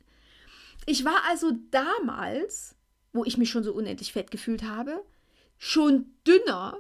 Ich 0.86 1.04
war 1.04 1.22
also 1.28 1.52
damals, 1.70 2.76
wo 3.12 3.26
ich 3.26 3.38
mich 3.38 3.50
schon 3.50 3.66
so 3.66 3.74
unendlich 3.74 4.14
fett 4.14 4.32
gefühlt 4.32 4.64
habe, 4.64 5.04
schon 5.58 6.14
dünner, 6.26 6.80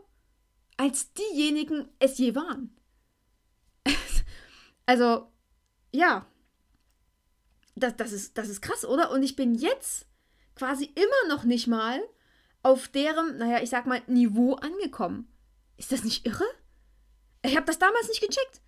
als 0.77 1.11
diejenigen 1.11 1.89
es 1.99 2.17
je 2.17 2.35
waren. 2.35 2.73
also, 4.85 5.29
ja, 5.91 6.25
das, 7.75 7.97
das, 7.97 8.13
ist, 8.13 8.37
das 8.37 8.47
ist 8.47 8.61
krass, 8.61 8.85
oder? 8.85 9.11
Und 9.11 9.23
ich 9.23 9.35
bin 9.35 9.55
jetzt 9.55 10.07
quasi 10.55 10.85
immer 10.85 11.35
noch 11.35 11.43
nicht 11.43 11.67
mal 11.67 12.01
auf 12.63 12.87
deren, 12.87 13.39
naja, 13.39 13.61
ich 13.61 13.71
sag 13.71 13.87
mal, 13.87 14.01
Niveau 14.07 14.53
angekommen. 14.53 15.27
Ist 15.75 15.91
das 15.91 16.05
nicht 16.05 16.25
irre? 16.25 16.45
Ich 17.43 17.57
habe 17.57 17.65
das 17.65 17.77
damals 17.77 18.07
nicht 18.07 18.21
gecheckt. 18.21 18.61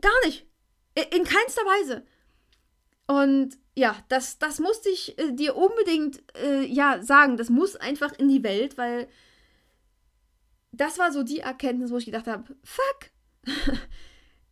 Gar 0.00 0.26
nicht. 0.26 0.46
In 0.94 1.24
keinster 1.24 1.62
Weise. 1.62 2.04
Und 3.06 3.58
ja, 3.74 3.96
das, 4.08 4.38
das 4.38 4.60
musste 4.60 4.88
ich 4.88 5.18
äh, 5.18 5.32
dir 5.32 5.56
unbedingt 5.56 6.22
äh, 6.36 6.64
ja, 6.64 7.02
sagen. 7.02 7.36
Das 7.36 7.48
muss 7.48 7.76
einfach 7.76 8.12
in 8.18 8.28
die 8.28 8.42
Welt, 8.42 8.78
weil 8.78 9.08
das 10.72 10.98
war 10.98 11.12
so 11.12 11.22
die 11.22 11.40
Erkenntnis, 11.40 11.90
wo 11.90 11.96
ich 11.96 12.04
gedacht 12.04 12.26
habe, 12.26 12.44
fuck, 12.62 13.10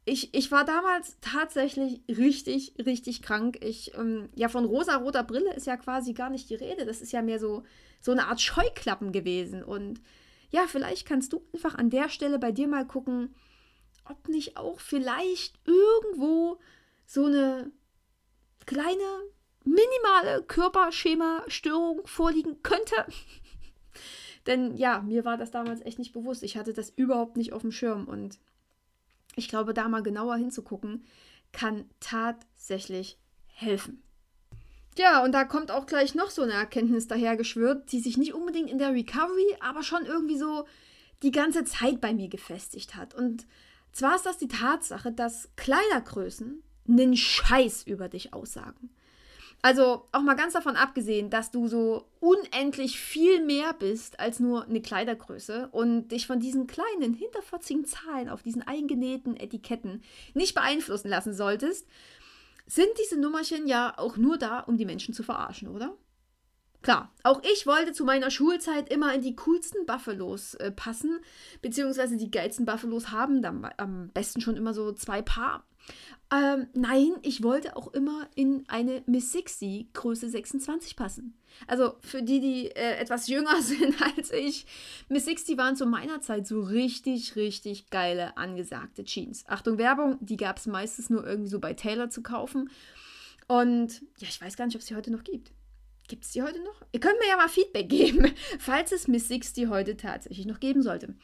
ich, 0.05 0.35
ich 0.35 0.51
war 0.51 0.65
damals 0.65 1.19
tatsächlich 1.21 2.01
richtig, 2.09 2.75
richtig 2.85 3.23
krank. 3.23 3.59
Ich, 3.63 3.95
ähm, 3.95 4.29
ja, 4.35 4.49
von 4.49 4.65
rosa-roter 4.65 5.23
Brille 5.23 5.55
ist 5.55 5.67
ja 5.67 5.77
quasi 5.77 6.13
gar 6.13 6.31
nicht 6.31 6.51
die 6.51 6.55
Rede. 6.55 6.87
Das 6.87 7.01
ist 7.01 7.13
ja 7.13 7.23
mehr 7.23 7.39
so, 7.39 7.63
so 8.01 8.13
eine 8.13 8.27
Art 8.27 8.41
Scheuklappen 8.41 9.13
gewesen. 9.13 9.63
Und 9.63 10.01
ja, 10.51 10.67
vielleicht 10.67 11.07
kannst 11.07 11.33
du 11.33 11.43
einfach 11.53 11.75
an 11.75 11.91
der 11.91 12.09
Stelle 12.09 12.39
bei 12.39 12.53
dir 12.53 12.69
mal 12.69 12.87
gucken, 12.87 13.35
ob 14.11 14.29
nicht 14.29 14.57
auch 14.57 14.81
vielleicht 14.81 15.59
irgendwo 15.65 16.59
so 17.07 17.25
eine 17.27 17.71
kleine, 18.67 19.23
minimale 19.65 20.43
Körperschema-Störung 20.43 22.07
vorliegen 22.07 22.63
könnte. 22.63 23.07
Denn 24.47 24.77
ja, 24.77 25.01
mir 25.01 25.25
war 25.25 25.37
das 25.37 25.51
damals 25.51 25.81
echt 25.83 25.99
nicht 25.99 26.13
bewusst. 26.13 26.43
Ich 26.43 26.57
hatte 26.57 26.73
das 26.73 26.91
überhaupt 26.91 27.37
nicht 27.37 27.53
auf 27.53 27.63
dem 27.63 27.73
Schirm 27.73 28.07
und 28.07 28.39
ich 29.37 29.49
glaube, 29.49 29.75
da 29.75 29.89
mal 29.89 30.03
genauer 30.03 30.37
hinzugucken, 30.37 31.05
kann 31.53 31.89
tatsächlich 32.01 33.19
helfen. 33.47 34.03
Ja, 34.99 35.23
und 35.23 35.33
da 35.33 35.45
kommt 35.45 35.71
auch 35.71 35.87
gleich 35.87 36.15
noch 36.15 36.31
so 36.31 36.43
eine 36.43 36.55
Erkenntnis 36.55 37.07
dahergeschwört, 37.07 37.93
die 37.93 38.01
sich 38.01 38.17
nicht 38.17 38.35
unbedingt 38.35 38.69
in 38.69 38.79
der 38.79 38.93
Recovery, 38.93 39.57
aber 39.61 39.85
schon 39.85 40.05
irgendwie 40.05 40.37
so 40.37 40.67
die 41.23 41.31
ganze 41.31 41.65
Zeit 41.65 42.01
bei 42.01 42.13
mir 42.13 42.29
gefestigt 42.29 42.97
hat. 42.97 43.15
Und 43.15 43.47
zwar 43.93 44.17
ist 44.17 44.27
das 44.27 44.39
die 44.39 44.49
Tatsache, 44.49 45.13
dass 45.13 45.51
Kleidergrößen 45.57 46.63
einen 46.89 47.17
Scheiß 47.17 47.85
über 47.87 48.09
dich 48.09 48.33
aussagen. 48.33 48.91
Also 49.61 50.05
auch 50.13 50.23
mal 50.23 50.37
ganz 50.37 50.53
davon 50.53 50.77
abgesehen, 50.77 51.31
dass 51.31 51.51
du 51.51 51.67
so 51.67 52.07
unendlich 52.21 53.01
viel 53.01 53.45
mehr 53.45 53.73
bist 53.73 54.21
als 54.21 54.39
nur 54.39 54.65
eine 54.65 54.81
Kleidergröße 54.81 55.69
und 55.73 56.09
dich 56.09 56.29
von 56.29 56.39
diesen 56.39 56.69
kleinen, 56.69 57.13
hinterfotzigen 57.13 57.85
Zahlen 57.85 58.29
auf 58.29 58.43
diesen 58.43 58.63
eingenähten 58.63 59.37
Etiketten 59.37 60.03
nicht 60.35 60.55
beeinflussen 60.55 61.09
lassen 61.09 61.35
solltest, 61.35 61.89
sind 62.67 62.91
diese 63.03 63.19
Nummerchen 63.19 63.67
ja 63.67 63.95
auch 63.97 64.17
nur 64.17 64.39
da, 64.39 64.61
um 64.61 64.77
die 64.77 64.85
Menschen 64.85 65.13
zu 65.13 65.25
verarschen, 65.25 65.69
oder? 65.69 65.97
Klar, 66.83 67.13
auch 67.25 67.43
ich 67.43 67.67
wollte 67.67 67.93
zu 67.93 68.05
meiner 68.05 68.31
Schulzeit 68.31 68.89
immer 68.91 69.13
in 69.13 69.21
die 69.21 69.35
coolsten 69.35 69.85
Buffalos 69.85 70.55
äh, 70.55 70.71
passen, 70.71 71.19
beziehungsweise 71.61 72.17
die 72.17 72.31
geilsten 72.31 72.67
Buffalos 72.67 73.11
haben 73.11 73.43
dann 73.43 73.69
am 73.77 74.11
besten 74.11 74.41
schon 74.41 74.57
immer 74.57 74.73
so 74.73 74.93
zwei 74.93 75.21
Paar. 75.21 75.65
Ähm, 76.31 76.69
nein, 76.75 77.13
ich 77.23 77.43
wollte 77.43 77.75
auch 77.77 77.93
immer 77.95 78.29
in 78.35 78.65
eine 78.69 79.03
Miss 79.07 79.33
60 79.33 79.93
Größe 79.95 80.29
26 80.29 80.95
passen. 80.95 81.39
Also 81.67 81.95
für 82.03 82.23
die, 82.23 82.41
die 82.41 82.67
äh, 82.67 82.97
etwas 82.99 83.29
jünger 83.29 83.57
sind 83.63 84.01
als 84.03 84.31
ich, 84.31 84.67
Miss 85.09 85.25
60 85.25 85.57
waren 85.57 85.75
zu 85.75 85.87
meiner 85.87 86.21
Zeit 86.21 86.47
so 86.47 86.61
richtig, 86.61 87.35
richtig 87.35 87.91
geile, 87.91 88.37
angesagte 88.37 89.05
Jeans. 89.05 89.45
Achtung, 89.49 89.79
Werbung, 89.79 90.19
die 90.21 90.37
gab 90.37 90.59
es 90.59 90.67
meistens 90.67 91.09
nur 91.11 91.27
irgendwie 91.27 91.51
so 91.51 91.59
bei 91.59 91.75
Taylor 91.75 92.11
zu 92.11 92.23
kaufen. 92.23 92.71
Und 93.47 94.03
ja, 94.19 94.29
ich 94.29 94.41
weiß 94.41 94.57
gar 94.57 94.67
nicht, 94.67 94.77
ob 94.77 94.83
es 94.83 94.89
die 94.89 94.97
heute 94.97 95.11
noch 95.11 95.25
gibt. 95.25 95.53
Gibt 96.09 96.25
es 96.25 96.33
die 96.33 96.43
heute 96.43 96.63
noch? 96.63 96.83
Ihr 96.93 97.01
könnt 97.01 97.19
mir 97.21 97.29
ja 97.29 97.37
mal 97.37 97.49
Feedback 97.49 97.89
geben, 97.89 98.33
falls 98.59 98.93
es 98.93 99.07
Miss 99.07 99.29
60 99.29 99.69
heute 99.69 99.97
tatsächlich 99.97 100.47
noch 100.47 100.59
geben 100.59 100.83
sollte. 100.83 101.15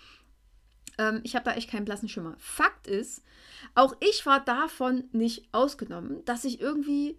Ähm, 0.99 1.21
ich 1.25 1.35
habe 1.35 1.45
da 1.45 1.55
echt 1.55 1.71
keinen 1.71 1.87
blassen 1.87 2.09
Schimmer. 2.09 2.37
Fakt 2.39 2.87
ist, 2.87 3.23
auch 3.75 3.97
ich 4.01 4.25
war 4.27 4.45
davon 4.45 5.05
nicht 5.13 5.49
ausgenommen, 5.53 6.25
dass 6.27 6.45
ich 6.45 6.61
irgendwie 6.61 7.19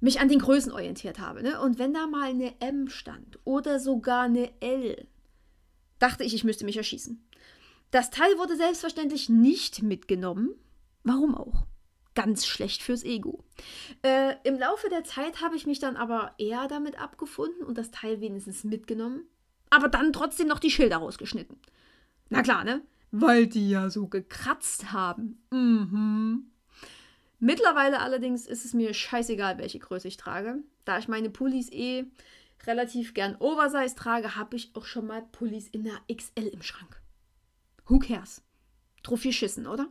mich 0.00 0.20
an 0.20 0.28
den 0.28 0.38
Größen 0.38 0.72
orientiert 0.72 1.18
habe. 1.18 1.42
Ne? 1.42 1.60
Und 1.60 1.78
wenn 1.78 1.92
da 1.92 2.06
mal 2.06 2.30
eine 2.30 2.58
M 2.60 2.88
stand 2.88 3.38
oder 3.44 3.78
sogar 3.80 4.22
eine 4.22 4.50
L, 4.60 5.06
dachte 5.98 6.24
ich, 6.24 6.34
ich 6.34 6.44
müsste 6.44 6.64
mich 6.64 6.76
erschießen. 6.76 7.22
Das 7.90 8.10
Teil 8.10 8.38
wurde 8.38 8.56
selbstverständlich 8.56 9.28
nicht 9.28 9.82
mitgenommen. 9.82 10.54
Warum 11.02 11.34
auch? 11.34 11.66
Ganz 12.14 12.46
schlecht 12.46 12.82
fürs 12.82 13.04
Ego. 13.04 13.44
Äh, 14.02 14.34
Im 14.42 14.58
Laufe 14.58 14.88
der 14.88 15.04
Zeit 15.04 15.40
habe 15.40 15.56
ich 15.56 15.66
mich 15.66 15.78
dann 15.78 15.96
aber 15.96 16.34
eher 16.38 16.66
damit 16.66 17.00
abgefunden 17.00 17.62
und 17.62 17.78
das 17.78 17.90
Teil 17.90 18.20
wenigstens 18.20 18.64
mitgenommen, 18.64 19.28
aber 19.70 19.88
dann 19.88 20.12
trotzdem 20.12 20.48
noch 20.48 20.58
die 20.58 20.70
Schilder 20.70 20.98
rausgeschnitten. 20.98 21.56
Na 22.28 22.42
klar, 22.42 22.64
ne? 22.64 22.82
Weil 23.12 23.46
die 23.46 23.70
ja 23.70 23.90
so 23.90 24.06
gekratzt 24.06 24.92
haben. 24.92 25.42
Mhm. 25.50 26.50
Mittlerweile 27.38 28.00
allerdings 28.00 28.46
ist 28.46 28.64
es 28.64 28.74
mir 28.74 28.92
scheißegal, 28.92 29.58
welche 29.58 29.78
Größe 29.78 30.08
ich 30.08 30.16
trage. 30.16 30.58
Da 30.84 30.98
ich 30.98 31.08
meine 31.08 31.30
Pullis 31.30 31.70
eh 31.72 32.04
relativ 32.66 33.14
gern 33.14 33.36
Oversize 33.36 33.94
trage, 33.94 34.36
habe 34.36 34.56
ich 34.56 34.70
auch 34.74 34.84
schon 34.84 35.06
mal 35.06 35.22
Pullis 35.32 35.68
in 35.68 35.84
der 35.84 35.94
XL 36.14 36.48
im 36.48 36.62
Schrank. 36.62 37.00
Who 37.86 37.98
cares? 37.98 38.42
Drauf 39.02 39.22
geschissen, 39.22 39.66
oder? 39.66 39.88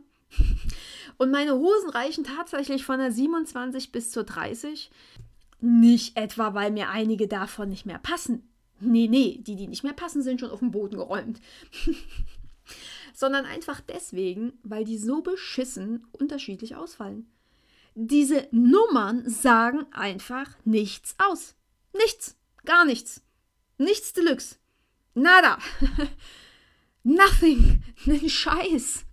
Und 1.20 1.30
meine 1.30 1.52
Hosen 1.52 1.90
reichen 1.90 2.24
tatsächlich 2.24 2.82
von 2.82 2.98
der 2.98 3.12
27 3.12 3.92
bis 3.92 4.10
zur 4.10 4.24
30. 4.24 4.90
Nicht 5.60 6.16
etwa, 6.16 6.54
weil 6.54 6.70
mir 6.70 6.88
einige 6.88 7.28
davon 7.28 7.68
nicht 7.68 7.84
mehr 7.84 7.98
passen. 7.98 8.48
Nee, 8.80 9.06
nee, 9.06 9.36
die, 9.42 9.54
die 9.54 9.66
nicht 9.66 9.84
mehr 9.84 9.92
passen, 9.92 10.22
sind 10.22 10.40
schon 10.40 10.50
auf 10.50 10.60
den 10.60 10.70
Boden 10.70 10.96
geräumt. 10.96 11.38
Sondern 13.12 13.44
einfach 13.44 13.82
deswegen, 13.82 14.54
weil 14.62 14.86
die 14.86 14.96
so 14.96 15.20
beschissen 15.20 16.06
unterschiedlich 16.12 16.74
ausfallen. 16.74 17.30
Diese 17.94 18.48
Nummern 18.50 19.28
sagen 19.28 19.84
einfach 19.92 20.56
nichts 20.64 21.16
aus. 21.18 21.54
Nichts. 21.92 22.38
Gar 22.64 22.86
nichts. 22.86 23.22
Nichts 23.76 24.14
Deluxe. 24.14 24.56
Nada. 25.12 25.58
Nothing. 27.02 27.82
Nen 28.06 28.30
Scheiß. 28.30 29.04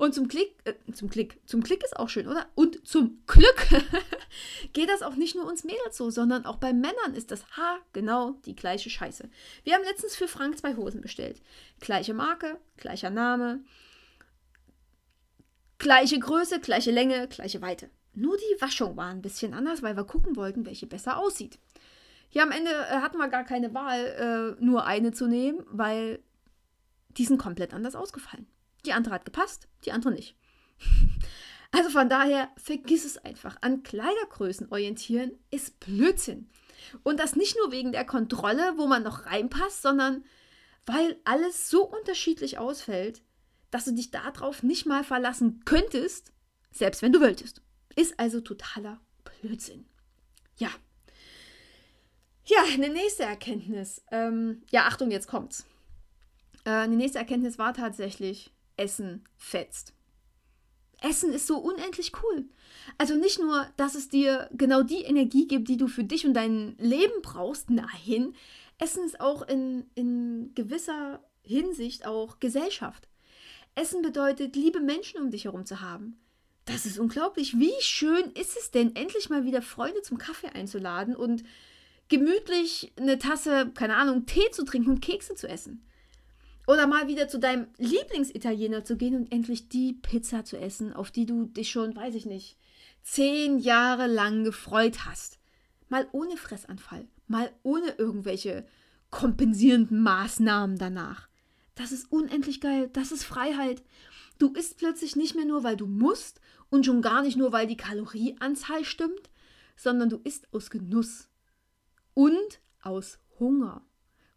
Und 0.00 0.14
zum 0.14 0.28
Klick, 0.28 0.54
äh, 0.64 0.72
zum 0.94 1.10
Klick, 1.10 1.38
zum 1.44 1.62
Klick 1.62 1.84
ist 1.84 1.94
auch 1.98 2.08
schön, 2.08 2.26
oder? 2.26 2.46
Und 2.54 2.88
zum 2.88 3.22
Glück 3.26 3.66
geht 4.72 4.88
das 4.88 5.02
auch 5.02 5.14
nicht 5.14 5.34
nur 5.34 5.44
uns 5.44 5.62
Mädels 5.62 5.98
so, 5.98 6.08
sondern 6.08 6.46
auch 6.46 6.56
bei 6.56 6.72
Männern 6.72 7.12
ist 7.14 7.30
das 7.30 7.44
ha 7.58 7.78
genau 7.92 8.30
die 8.46 8.56
gleiche 8.56 8.88
Scheiße. 8.88 9.28
Wir 9.62 9.74
haben 9.74 9.84
letztens 9.84 10.16
für 10.16 10.26
Frank 10.26 10.56
zwei 10.56 10.74
Hosen 10.74 11.02
bestellt. 11.02 11.42
Gleiche 11.80 12.14
Marke, 12.14 12.58
gleicher 12.78 13.10
Name, 13.10 13.60
gleiche 15.76 16.18
Größe, 16.18 16.60
gleiche 16.60 16.92
Länge, 16.92 17.28
gleiche 17.28 17.60
Weite. 17.60 17.90
Nur 18.14 18.38
die 18.38 18.62
Waschung 18.62 18.96
war 18.96 19.10
ein 19.10 19.20
bisschen 19.20 19.52
anders, 19.52 19.82
weil 19.82 19.98
wir 19.98 20.04
gucken 20.04 20.34
wollten, 20.34 20.64
welche 20.64 20.86
besser 20.86 21.18
aussieht. 21.18 21.58
Ja, 22.30 22.44
am 22.44 22.52
Ende 22.52 22.70
äh, 22.70 23.02
hatten 23.02 23.18
wir 23.18 23.28
gar 23.28 23.44
keine 23.44 23.74
Wahl, 23.74 24.56
äh, 24.58 24.64
nur 24.64 24.86
eine 24.86 25.12
zu 25.12 25.26
nehmen, 25.26 25.62
weil 25.70 26.20
die 27.18 27.26
sind 27.26 27.36
komplett 27.36 27.74
anders 27.74 27.94
ausgefallen. 27.94 28.46
Die 28.86 28.92
andere 28.92 29.14
hat 29.14 29.24
gepasst, 29.24 29.68
die 29.84 29.92
andere 29.92 30.12
nicht. 30.12 30.36
Also 31.72 31.90
von 31.90 32.08
daher, 32.08 32.48
vergiss 32.56 33.04
es 33.04 33.16
einfach. 33.18 33.56
An 33.60 33.84
Kleidergrößen 33.84 34.72
orientieren 34.72 35.30
ist 35.52 35.78
Blödsinn. 35.78 36.50
Und 37.04 37.20
das 37.20 37.36
nicht 37.36 37.56
nur 37.56 37.70
wegen 37.70 37.92
der 37.92 38.04
Kontrolle, 38.04 38.72
wo 38.76 38.88
man 38.88 39.04
noch 39.04 39.26
reinpasst, 39.26 39.82
sondern 39.82 40.24
weil 40.86 41.16
alles 41.24 41.70
so 41.70 41.84
unterschiedlich 41.84 42.58
ausfällt, 42.58 43.22
dass 43.70 43.84
du 43.84 43.92
dich 43.92 44.10
darauf 44.10 44.62
nicht 44.62 44.86
mal 44.86 45.04
verlassen 45.04 45.62
könntest, 45.64 46.32
selbst 46.72 47.02
wenn 47.02 47.12
du 47.12 47.20
wolltest. 47.20 47.62
Ist 47.94 48.18
also 48.18 48.40
totaler 48.40 49.00
Blödsinn. 49.40 49.86
Ja. 50.56 50.70
Ja, 52.44 52.58
eine 52.72 52.88
nächste 52.88 53.22
Erkenntnis. 53.22 54.02
Ähm, 54.10 54.62
ja, 54.70 54.86
Achtung, 54.86 55.10
jetzt 55.10 55.28
kommt's. 55.28 55.66
Äh, 56.64 56.70
eine 56.70 56.96
nächste 56.96 57.18
Erkenntnis 57.18 57.58
war 57.58 57.74
tatsächlich, 57.74 58.52
Essen 58.76 59.24
fetzt. 59.36 59.94
Essen 61.02 61.32
ist 61.32 61.46
so 61.46 61.58
unendlich 61.58 62.12
cool. 62.22 62.44
Also 62.98 63.14
nicht 63.14 63.38
nur, 63.38 63.66
dass 63.76 63.94
es 63.94 64.08
dir 64.08 64.48
genau 64.52 64.82
die 64.82 65.02
Energie 65.02 65.46
gibt, 65.46 65.68
die 65.68 65.76
du 65.76 65.88
für 65.88 66.04
dich 66.04 66.26
und 66.26 66.34
dein 66.34 66.76
Leben 66.78 67.22
brauchst. 67.22 67.70
Nein, 67.70 68.34
Essen 68.78 69.04
ist 69.04 69.20
auch 69.20 69.42
in, 69.42 69.86
in 69.94 70.52
gewisser 70.54 71.24
Hinsicht 71.42 72.06
auch 72.06 72.38
Gesellschaft. 72.38 73.08
Essen 73.74 74.02
bedeutet, 74.02 74.56
liebe 74.56 74.80
Menschen 74.80 75.20
um 75.20 75.30
dich 75.30 75.44
herum 75.44 75.64
zu 75.64 75.80
haben. 75.80 76.18
Das 76.66 76.86
ist 76.86 76.98
unglaublich. 76.98 77.58
Wie 77.58 77.72
schön 77.80 78.30
ist 78.32 78.56
es 78.56 78.70
denn, 78.70 78.94
endlich 78.94 79.30
mal 79.30 79.44
wieder 79.44 79.62
Freunde 79.62 80.02
zum 80.02 80.18
Kaffee 80.18 80.48
einzuladen 80.48 81.16
und 81.16 81.42
gemütlich 82.08 82.92
eine 82.96 83.18
Tasse, 83.18 83.70
keine 83.74 83.96
Ahnung, 83.96 84.26
Tee 84.26 84.50
zu 84.52 84.64
trinken 84.64 84.90
und 84.90 85.00
Kekse 85.00 85.34
zu 85.34 85.48
essen. 85.48 85.84
Oder 86.70 86.86
mal 86.86 87.08
wieder 87.08 87.26
zu 87.26 87.40
deinem 87.40 87.66
Lieblingsitaliener 87.78 88.84
zu 88.84 88.96
gehen 88.96 89.16
und 89.16 89.32
endlich 89.32 89.68
die 89.68 89.92
Pizza 89.92 90.44
zu 90.44 90.56
essen, 90.56 90.92
auf 90.92 91.10
die 91.10 91.26
du 91.26 91.46
dich 91.46 91.68
schon, 91.68 91.96
weiß 91.96 92.14
ich 92.14 92.26
nicht, 92.26 92.56
zehn 93.02 93.58
Jahre 93.58 94.06
lang 94.06 94.44
gefreut 94.44 95.04
hast. 95.04 95.40
Mal 95.88 96.06
ohne 96.12 96.36
Fressanfall, 96.36 97.08
mal 97.26 97.50
ohne 97.64 97.96
irgendwelche 97.98 98.64
kompensierenden 99.10 100.00
Maßnahmen 100.00 100.78
danach. 100.78 101.28
Das 101.74 101.90
ist 101.90 102.12
unendlich 102.12 102.60
geil, 102.60 102.88
das 102.92 103.10
ist 103.10 103.24
Freiheit. 103.24 103.82
Du 104.38 104.52
isst 104.52 104.76
plötzlich 104.76 105.16
nicht 105.16 105.34
mehr 105.34 105.46
nur, 105.46 105.64
weil 105.64 105.76
du 105.76 105.88
musst 105.88 106.40
und 106.68 106.86
schon 106.86 107.02
gar 107.02 107.22
nicht 107.22 107.36
nur, 107.36 107.50
weil 107.50 107.66
die 107.66 107.76
Kalorieanzahl 107.76 108.84
stimmt, 108.84 109.28
sondern 109.74 110.08
du 110.08 110.18
isst 110.18 110.46
aus 110.54 110.70
Genuss 110.70 111.30
und 112.14 112.60
aus 112.80 113.18
Hunger. 113.40 113.84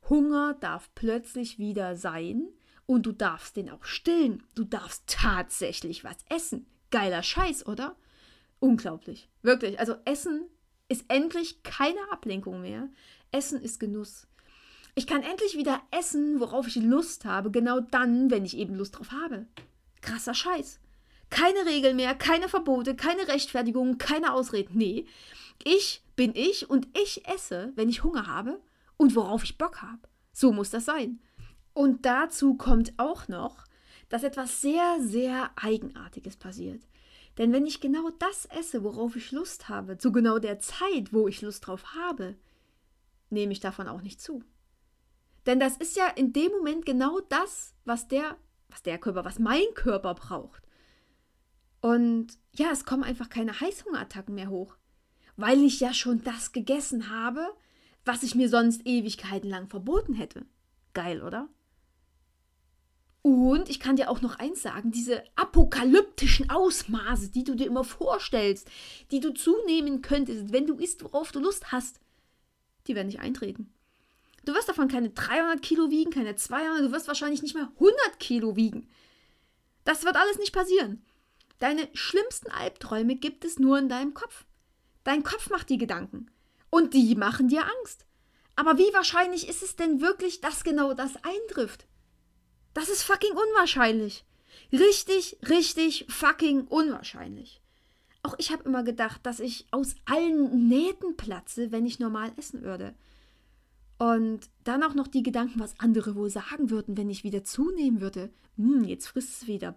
Hunger 0.10 0.55
darf 0.60 0.89
plötzlich 0.95 1.60
wieder 1.60 1.95
sein 1.95 2.48
und 2.86 3.05
du 3.05 3.12
darfst 3.12 3.55
den 3.55 3.69
auch 3.69 3.86
stillen. 3.86 4.43
Du 4.55 4.63
darfst 4.63 5.03
tatsächlich 5.07 6.03
was 6.03 6.17
essen. 6.29 6.65
Geiler 6.91 7.24
Scheiß, 7.24 7.65
oder? 7.65 7.95
Unglaublich. 8.60 9.29
Wirklich. 9.41 9.79
Also 9.79 9.95
Essen 10.05 10.43
ist 10.89 11.05
endlich 11.07 11.63
keine 11.63 12.00
Ablenkung 12.12 12.62
mehr. 12.62 12.89
Essen 13.31 13.62
ist 13.62 13.79
Genuss. 13.79 14.27
Ich 14.95 15.07
kann 15.07 15.24
endlich 15.24 15.57
wieder 15.57 15.81
essen, 15.89 16.39
worauf 16.39 16.67
ich 16.67 16.75
Lust 16.75 17.25
habe, 17.25 17.50
genau 17.50 17.79
dann, 17.79 18.29
wenn 18.29 18.45
ich 18.45 18.57
eben 18.57 18.75
Lust 18.75 19.00
drauf 19.00 19.12
habe. 19.12 19.48
Krasser 20.01 20.36
Scheiß. 20.36 20.79
Keine 21.31 21.65
Regeln 21.65 21.95
mehr, 21.95 22.13
keine 22.13 22.48
Verbote, 22.48 22.95
keine 22.95 23.27
Rechtfertigungen, 23.27 23.98
keine 23.98 24.33
Ausreden. 24.33 24.77
Nee, 24.77 25.07
ich 25.63 26.03
bin 26.15 26.36
ich 26.36 26.69
und 26.69 26.88
ich 26.95 27.27
esse, 27.27 27.72
wenn 27.75 27.89
ich 27.89 28.03
Hunger 28.03 28.27
habe 28.27 28.62
und 29.03 29.17
worauf 29.17 29.43
ich 29.43 29.57
Bock 29.57 29.81
habe. 29.81 30.07
So 30.31 30.53
muss 30.53 30.69
das 30.69 30.86
sein. 30.86 31.19
Und 31.74 32.05
dazu 32.05 32.55
kommt 32.55 32.93
auch 32.95 33.27
noch, 33.27 33.65
dass 34.07 34.24
etwas 34.24 34.62
sehr, 34.62 34.98
sehr 35.01 35.51
Eigenartiges 35.57 36.38
passiert. 36.38 36.88
Denn 37.38 37.51
wenn 37.51 37.65
ich 37.65 37.81
genau 37.81 38.12
das 38.12 38.45
esse, 38.45 38.81
worauf 38.81 39.17
ich 39.17 39.33
Lust 39.33 39.67
habe, 39.67 39.98
zu 39.98 40.13
genau 40.13 40.39
der 40.39 40.60
Zeit, 40.60 41.12
wo 41.12 41.27
ich 41.27 41.41
Lust 41.41 41.67
drauf 41.67 41.95
habe, 41.95 42.38
nehme 43.29 43.51
ich 43.51 43.60
davon 43.60 43.89
auch 43.89 44.01
nicht 44.01 44.22
zu. 44.22 44.41
Denn 45.45 45.60
das 45.60 45.75
ist 45.75 45.98
ja 45.98 46.07
in 46.07 46.31
dem 46.31 46.53
Moment 46.53 46.86
genau 46.86 47.19
das, 47.27 47.75
was 47.83 48.07
der, 48.07 48.38
was 48.69 48.83
der 48.83 49.00
Körper, 49.00 49.25
was 49.25 49.38
mein 49.38 49.65
Körper 49.75 50.13
braucht. 50.13 50.63
Und 51.81 52.39
ja, 52.53 52.72
es 52.72 52.86
kommen 52.86 53.03
einfach 53.03 53.27
keine 53.27 53.60
Heißhungerattacken 53.60 54.33
mehr 54.33 54.50
hoch, 54.50 54.77
weil 55.36 55.62
ich 55.62 55.81
ja 55.81 55.93
schon 55.93 56.24
das 56.24 56.53
gegessen 56.53 57.10
habe, 57.10 57.53
was 58.05 58.24
ich 58.24 58.36
mir 58.36 58.50
sonst 58.50 58.86
Ewigkeiten 58.86 59.50
lang 59.50 59.67
verboten 59.67 60.13
hätte. 60.13 60.45
Geil, 60.93 61.22
oder? 61.24 61.50
Und 63.22 63.69
ich 63.69 63.79
kann 63.79 63.95
dir 63.95 64.10
auch 64.10 64.19
noch 64.19 64.38
eins 64.38 64.62
sagen, 64.62 64.91
diese 64.91 65.24
apokalyptischen 65.38 66.50
Ausmaße, 66.50 67.29
die 67.29 67.45
du 67.45 67.55
dir 67.55 67.67
immer 67.67 67.86
vorstellst, 67.86 68.69
die 69.12 69.22
du 69.22 69.33
zunehmen 69.33 70.01
könntest, 70.01 70.51
wenn 70.51 70.67
du 70.67 70.75
isst, 70.75 71.03
worauf 71.05 71.31
du 71.31 71.39
Lust 71.39 71.72
hast, 71.72 72.01
die 72.86 72.95
werden 72.95 73.07
nicht 73.07 73.22
eintreten. 73.22 73.74
Du 74.43 74.53
wirst 74.53 74.67
davon 74.67 74.89
keine 74.89 75.12
300 75.12 75.62
Kilo 75.62 75.89
wiegen, 75.89 76.12
keine 76.12 76.36
200, 76.36 76.81
du 76.81 76.91
wirst 76.91 77.07
wahrscheinlich 77.07 77.41
nicht 77.41 77.55
mehr 77.55 77.72
100 77.75 78.19
Kilo 78.19 78.57
wiegen. 78.57 78.89
Das 79.86 80.03
wird 80.03 80.17
alles 80.17 80.38
nicht 80.38 80.53
passieren. 80.53 81.01
Deine 81.60 81.88
schlimmsten 81.93 82.51
Albträume 82.51 83.15
gibt 83.15 83.45
es 83.45 83.57
nur 83.57 83.79
in 83.79 83.88
deinem 83.88 84.13
Kopf. 84.13 84.45
Dein 85.05 85.24
Kopf 85.24 85.50
macht 85.50 85.69
die 85.69 85.77
Gedanken. 85.77 86.29
Und 86.74 86.96
die 86.96 87.13
machen 87.13 87.50
dir 87.50 87.62
Angst. 87.62 88.08
Aber 88.56 88.80
wie 88.80 88.92
wahrscheinlich 88.96 89.48
ist 89.48 89.62
es 89.62 89.75
denn 89.75 90.01
wirklich, 90.01 90.42
dass 90.42 90.63
genau 90.63 90.96
das 90.96 91.12
eintrifft? 91.18 91.86
Das 92.74 92.89
ist 92.89 93.03
fucking 93.03 93.30
unwahrscheinlich. 93.34 94.25
Richtig, 94.72 95.38
richtig 95.48 96.08
fucking 96.10 96.62
unwahrscheinlich. 96.62 97.62
Auch 98.24 98.34
ich 98.39 98.51
habe 98.51 98.63
immer 98.63 98.82
gedacht, 98.82 99.24
dass 99.24 99.39
ich 99.39 99.68
aus 99.70 99.94
allen 100.06 100.68
Nähten 100.68 101.15
platze, 101.15 101.72
wenn 101.72 101.86
ich 101.86 102.00
normal 102.00 102.32
essen 102.38 102.63
würde. 102.63 102.96
Und 104.00 104.50
dann 104.63 104.82
auch 104.82 104.96
noch 104.96 105.08
die 105.08 105.22
Gedanken, 105.22 105.60
was 105.60 105.80
andere 105.80 106.15
wohl 106.15 106.32
sagen 106.32 106.72
würden, 106.72 106.98
wenn 106.98 107.12
ich 107.12 107.24
wieder 107.24 107.44
zunehmen 107.44 108.01
würde. 108.01 108.34
Hm, 108.58 108.84
jetzt 108.86 109.10
frisst 109.10 109.44
es 109.44 109.48
wieder. 109.48 109.75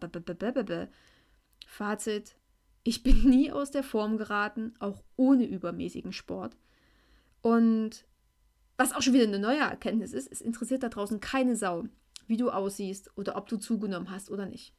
Fazit: 1.67 2.37
Ich 2.85 3.03
bin 3.03 3.29
nie 3.29 3.53
aus 3.53 3.71
der 3.71 3.83
Form 3.83 4.17
geraten, 4.17 4.75
auch 4.79 5.03
ohne 5.17 5.45
übermäßigen 5.45 6.15
Sport. 6.15 6.57
Und 7.43 8.05
was 8.77 8.93
auch 8.93 9.03
schon 9.03 9.15
wieder 9.15 9.25
eine 9.25 9.39
neue 9.39 9.61
Erkenntnis 9.61 10.13
ist, 10.13 10.31
es 10.31 10.41
interessiert 10.41 10.83
da 10.83 10.89
draußen 10.89 11.21
keine 11.21 11.57
Sau, 11.57 11.85
wie 12.27 12.37
du 12.37 12.51
aussiehst 12.51 13.11
oder 13.17 13.37
ob 13.37 13.49
du 13.49 13.57
zugenommen 13.57 14.11
hast 14.11 14.31
oder 14.31 14.47
nicht. 14.47 14.75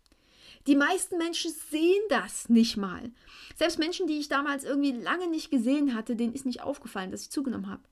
Die 0.66 0.76
meisten 0.76 1.18
Menschen 1.18 1.52
sehen 1.52 2.02
das 2.10 2.50
nicht 2.50 2.78
mal. 2.78 3.12
Selbst 3.56 3.80
Menschen, 3.80 4.08
die 4.08 4.20
ich 4.20 4.28
damals 4.28 4.64
irgendwie 4.64 4.92
lange 4.92 5.30
nicht 5.30 5.50
gesehen 5.50 5.96
hatte, 5.96 6.16
denen 6.16 6.34
ist 6.34 6.46
nicht 6.46 6.62
aufgefallen, 6.62 7.12
dass 7.12 7.24
ich 7.24 7.32
zugenommen 7.32 7.70
habe. 7.70 7.84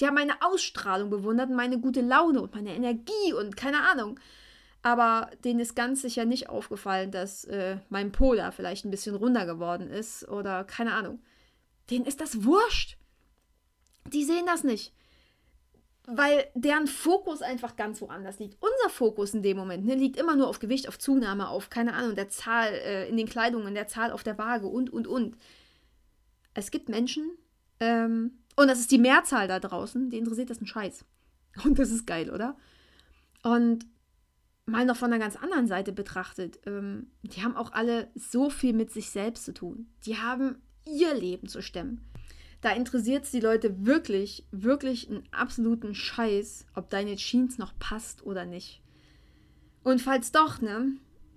Die 0.00 0.06
haben 0.06 0.14
meine 0.14 0.40
Ausstrahlung 0.42 1.10
bewundert, 1.10 1.50
meine 1.50 1.78
gute 1.78 2.00
Laune 2.00 2.40
und 2.40 2.54
meine 2.54 2.74
Energie 2.74 3.32
und 3.38 3.56
keine 3.56 3.82
Ahnung. 3.82 4.18
Aber 4.82 5.30
denen 5.44 5.60
ist 5.60 5.76
ganz 5.76 6.00
sicher 6.00 6.24
nicht 6.24 6.48
aufgefallen, 6.48 7.10
dass 7.10 7.44
äh, 7.44 7.76
mein 7.90 8.12
Polar 8.12 8.50
vielleicht 8.50 8.84
ein 8.84 8.90
bisschen 8.90 9.14
runder 9.14 9.44
geworden 9.44 9.90
ist 9.90 10.26
oder 10.28 10.64
keine 10.64 10.94
Ahnung. 10.94 11.20
Denen 11.90 12.06
ist 12.06 12.20
das 12.20 12.44
wurscht. 12.44 12.96
Die 14.12 14.24
sehen 14.24 14.46
das 14.46 14.64
nicht 14.64 14.92
weil 16.12 16.46
deren 16.54 16.86
Fokus 16.86 17.40
einfach 17.42 17.76
ganz 17.76 18.00
woanders 18.00 18.38
liegt. 18.38 18.56
Unser 18.60 18.90
Fokus 18.90 19.34
in 19.34 19.42
dem 19.42 19.56
Moment 19.56 19.84
ne, 19.84 19.94
liegt 19.94 20.16
immer 20.16 20.34
nur 20.34 20.48
auf 20.48 20.58
Gewicht, 20.58 20.88
auf 20.88 20.98
Zunahme, 20.98 21.48
auf, 21.48 21.70
keine 21.70 21.94
Ahnung, 21.94 22.16
der 22.16 22.28
Zahl 22.28 22.72
äh, 22.72 23.08
in 23.08 23.16
den 23.16 23.28
Kleidungen, 23.28 23.74
der 23.74 23.86
Zahl 23.86 24.10
auf 24.10 24.22
der 24.22 24.38
Waage 24.38 24.66
und, 24.66 24.90
und, 24.90 25.06
und. 25.06 25.36
Es 26.54 26.70
gibt 26.70 26.88
Menschen, 26.88 27.30
ähm, 27.78 28.38
und 28.56 28.68
das 28.68 28.80
ist 28.80 28.90
die 28.90 28.98
Mehrzahl 28.98 29.46
da 29.46 29.60
draußen, 29.60 30.10
die 30.10 30.18
interessiert 30.18 30.50
das 30.50 30.60
ein 30.60 30.66
Scheiß. 30.66 31.04
Und 31.64 31.80
das 31.80 31.90
ist 31.90 32.06
geil, 32.06 32.30
oder? 32.30 32.56
Und 33.42 33.84
mal 34.66 34.84
noch 34.84 34.96
von 34.96 35.12
einer 35.12 35.20
ganz 35.20 35.34
anderen 35.34 35.66
Seite 35.66 35.92
betrachtet, 35.92 36.60
ähm, 36.64 37.10
die 37.22 37.42
haben 37.42 37.56
auch 37.56 37.72
alle 37.72 38.08
so 38.14 38.50
viel 38.50 38.72
mit 38.72 38.92
sich 38.92 39.10
selbst 39.10 39.44
zu 39.46 39.52
tun. 39.52 39.88
Die 40.04 40.18
haben 40.18 40.62
ihr 40.86 41.12
Leben 41.12 41.48
zu 41.48 41.60
stemmen. 41.60 42.08
Da 42.60 42.72
interessiert 42.72 43.24
es 43.24 43.30
die 43.30 43.40
Leute 43.40 43.86
wirklich, 43.86 44.44
wirklich 44.50 45.08
einen 45.08 45.22
absoluten 45.30 45.94
Scheiß, 45.94 46.66
ob 46.74 46.90
deine 46.90 47.16
Jeans 47.16 47.58
noch 47.58 47.72
passt 47.78 48.24
oder 48.26 48.44
nicht. 48.44 48.82
Und 49.82 50.02
falls 50.02 50.30
doch, 50.30 50.60
ne, 50.60 50.92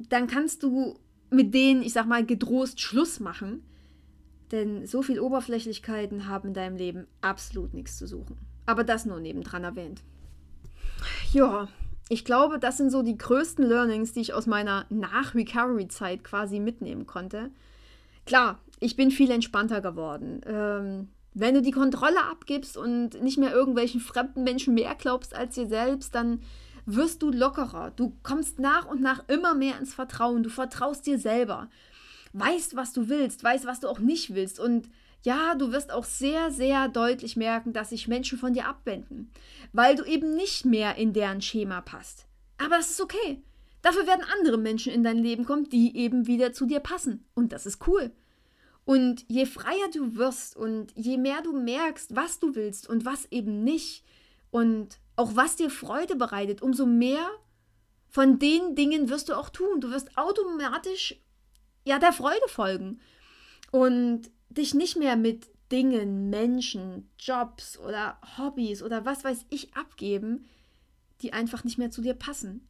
dann 0.09 0.27
kannst 0.27 0.63
du 0.63 0.99
mit 1.29 1.53
denen, 1.53 1.81
ich 1.81 1.93
sag 1.93 2.07
mal, 2.07 2.25
gedrost 2.25 2.81
Schluss 2.81 3.19
machen. 3.19 3.63
Denn 4.51 4.85
so 4.85 5.01
viel 5.01 5.19
Oberflächlichkeiten 5.19 6.27
haben 6.27 6.49
in 6.49 6.53
deinem 6.53 6.75
Leben 6.75 7.07
absolut 7.21 7.73
nichts 7.73 7.97
zu 7.97 8.05
suchen. 8.05 8.37
Aber 8.65 8.83
das 8.83 9.05
nur 9.05 9.19
nebendran 9.19 9.63
erwähnt. 9.63 10.01
Ja, 11.31 11.67
ich 12.09 12.23
glaube, 12.23 12.59
das 12.59 12.77
sind 12.77 12.91
so 12.91 13.01
die 13.01 13.17
größten 13.17 13.65
Learnings, 13.65 14.13
die 14.13 14.21
ich 14.21 14.33
aus 14.33 14.45
meiner 14.45 14.85
Nach-Recovery-Zeit 14.89 16.23
quasi 16.23 16.59
mitnehmen 16.59 17.07
konnte. 17.07 17.49
Klar, 18.25 18.59
ich 18.79 18.95
bin 18.95 19.09
viel 19.09 19.31
entspannter 19.31 19.81
geworden. 19.81 20.41
Ähm, 20.45 21.07
wenn 21.33 21.55
du 21.55 21.61
die 21.61 21.71
Kontrolle 21.71 22.23
abgibst 22.25 22.77
und 22.77 23.21
nicht 23.21 23.37
mehr 23.37 23.51
irgendwelchen 23.51 24.01
fremden 24.01 24.43
Menschen 24.43 24.73
mehr 24.73 24.95
glaubst 24.95 25.35
als 25.35 25.55
dir 25.55 25.67
selbst, 25.67 26.13
dann 26.15 26.41
wirst 26.85 27.21
du 27.21 27.31
lockerer. 27.31 27.91
Du 27.91 28.15
kommst 28.23 28.59
nach 28.59 28.85
und 28.85 29.01
nach 29.01 29.23
immer 29.27 29.55
mehr 29.55 29.79
ins 29.79 29.93
Vertrauen. 29.93 30.43
Du 30.43 30.49
vertraust 30.49 31.05
dir 31.05 31.17
selber. 31.17 31.69
Weißt, 32.33 32.75
was 32.75 32.93
du 32.93 33.09
willst, 33.09 33.43
weißt, 33.43 33.65
was 33.65 33.79
du 33.79 33.87
auch 33.87 33.99
nicht 33.99 34.33
willst. 34.33 34.59
Und 34.59 34.89
ja, 35.23 35.55
du 35.55 35.71
wirst 35.71 35.91
auch 35.91 36.03
sehr, 36.03 36.51
sehr 36.51 36.89
deutlich 36.89 37.37
merken, 37.37 37.73
dass 37.73 37.89
sich 37.91 38.07
Menschen 38.07 38.37
von 38.37 38.53
dir 38.53 38.67
abwenden, 38.67 39.31
weil 39.71 39.95
du 39.95 40.03
eben 40.03 40.35
nicht 40.35 40.65
mehr 40.65 40.95
in 40.95 41.13
deren 41.13 41.41
Schema 41.41 41.81
passt. 41.81 42.25
Aber 42.57 42.77
das 42.77 42.91
ist 42.91 43.01
okay. 43.01 43.41
Dafür 43.81 44.07
werden 44.07 44.25
andere 44.37 44.57
Menschen 44.57 44.93
in 44.93 45.03
dein 45.03 45.17
Leben 45.17 45.45
kommen, 45.45 45.69
die 45.69 45.97
eben 45.97 46.27
wieder 46.27 46.53
zu 46.53 46.65
dir 46.65 46.79
passen. 46.79 47.25
Und 47.33 47.51
das 47.51 47.65
ist 47.65 47.85
cool. 47.87 48.11
Und 48.85 49.25
je 49.29 49.45
freier 49.45 49.89
du 49.93 50.15
wirst 50.15 50.57
und 50.57 50.91
je 50.95 51.17
mehr 51.17 51.41
du 51.41 51.53
merkst, 51.53 52.15
was 52.15 52.39
du 52.39 52.55
willst 52.55 52.89
und 52.89 53.05
was 53.05 53.31
eben 53.31 53.63
nicht 53.63 54.03
und 54.51 54.99
auch 55.15 55.35
was 55.35 55.55
dir 55.55 55.69
Freude 55.69 56.15
bereitet, 56.15 56.61
umso 56.61 56.85
mehr 56.85 57.29
von 58.09 58.39
den 58.39 58.75
Dingen 58.75 59.09
wirst 59.09 59.29
du 59.29 59.33
auch 59.33 59.49
tun. 59.49 59.79
Du 59.79 59.89
wirst 59.89 60.17
automatisch 60.17 61.15
ja 61.85 61.97
der 61.97 62.13
Freude 62.13 62.47
folgen 62.47 62.99
und 63.71 64.29
dich 64.49 64.73
nicht 64.73 64.97
mehr 64.97 65.15
mit 65.15 65.47
Dingen, 65.71 66.29
Menschen, 66.29 67.09
Jobs 67.17 67.79
oder 67.79 68.19
Hobbys 68.37 68.83
oder 68.83 69.05
was 69.05 69.23
weiß 69.23 69.45
ich 69.49 69.75
abgeben, 69.75 70.45
die 71.21 71.33
einfach 71.33 71.63
nicht 71.63 71.77
mehr 71.77 71.89
zu 71.89 72.01
dir 72.01 72.13
passen. 72.13 72.67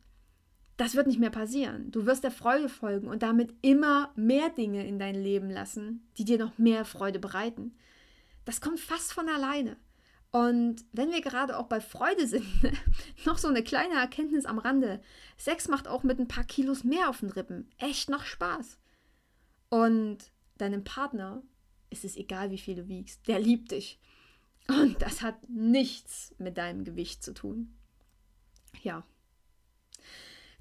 Das 0.78 0.96
wird 0.96 1.08
nicht 1.08 1.20
mehr 1.20 1.30
passieren. 1.30 1.92
Du 1.92 2.06
wirst 2.06 2.24
der 2.24 2.32
Freude 2.32 2.68
folgen 2.68 3.08
und 3.08 3.22
damit 3.22 3.54
immer 3.62 4.12
mehr 4.16 4.50
Dinge 4.50 4.88
in 4.88 4.98
dein 4.98 5.16
Leben 5.16 5.50
lassen, 5.50 6.08
die 6.18 6.26
dir 6.26 6.40
noch 6.40 6.58
mehr 6.58 6.84
Freude 6.84 7.20
bereiten. 7.20 7.76
Das 8.46 8.60
kommt 8.60 8.80
fast 8.80 9.14
von 9.14 9.30
alleine. 9.30 9.78
Und 10.32 10.84
wenn 10.92 11.12
wir 11.12 11.22
gerade 11.22 11.58
auch 11.60 11.68
bei 11.68 11.80
Freude 11.80 12.26
sind, 12.26 12.46
noch 13.26 13.38
so 13.38 13.48
eine 13.48 13.64
kleine 13.64 13.94
Erkenntnis 13.94 14.46
am 14.46 14.58
Rande. 14.58 15.00
Sex 15.38 15.68
macht 15.68 15.88
auch 15.88 16.02
mit 16.02 16.20
ein 16.20 16.28
paar 16.28 16.44
Kilos 16.44 16.84
mehr 16.84 17.08
auf 17.10 17.20
den 17.20 17.30
Rippen 17.30 17.70
echt 17.78 18.10
noch 18.10 18.26
Spaß. 18.26 18.80
Und 19.70 20.18
deinem 20.58 20.84
Partner 20.84 21.44
ist 21.92 22.04
es 22.04 22.18
egal, 22.18 22.50
wie 22.50 22.58
viel 22.58 22.76
du 22.76 22.88
wiegst. 22.88 23.28
Der 23.28 23.40
liebt 23.40 23.72
dich. 23.72 24.00
Und 24.68 25.02
das 25.04 25.22
hat 25.22 25.36
nichts 25.50 26.34
mit 26.40 26.58
deinem 26.58 26.84
Gewicht 26.84 27.24
zu 27.24 27.36
tun. 27.36 27.76
Ja, 28.82 29.06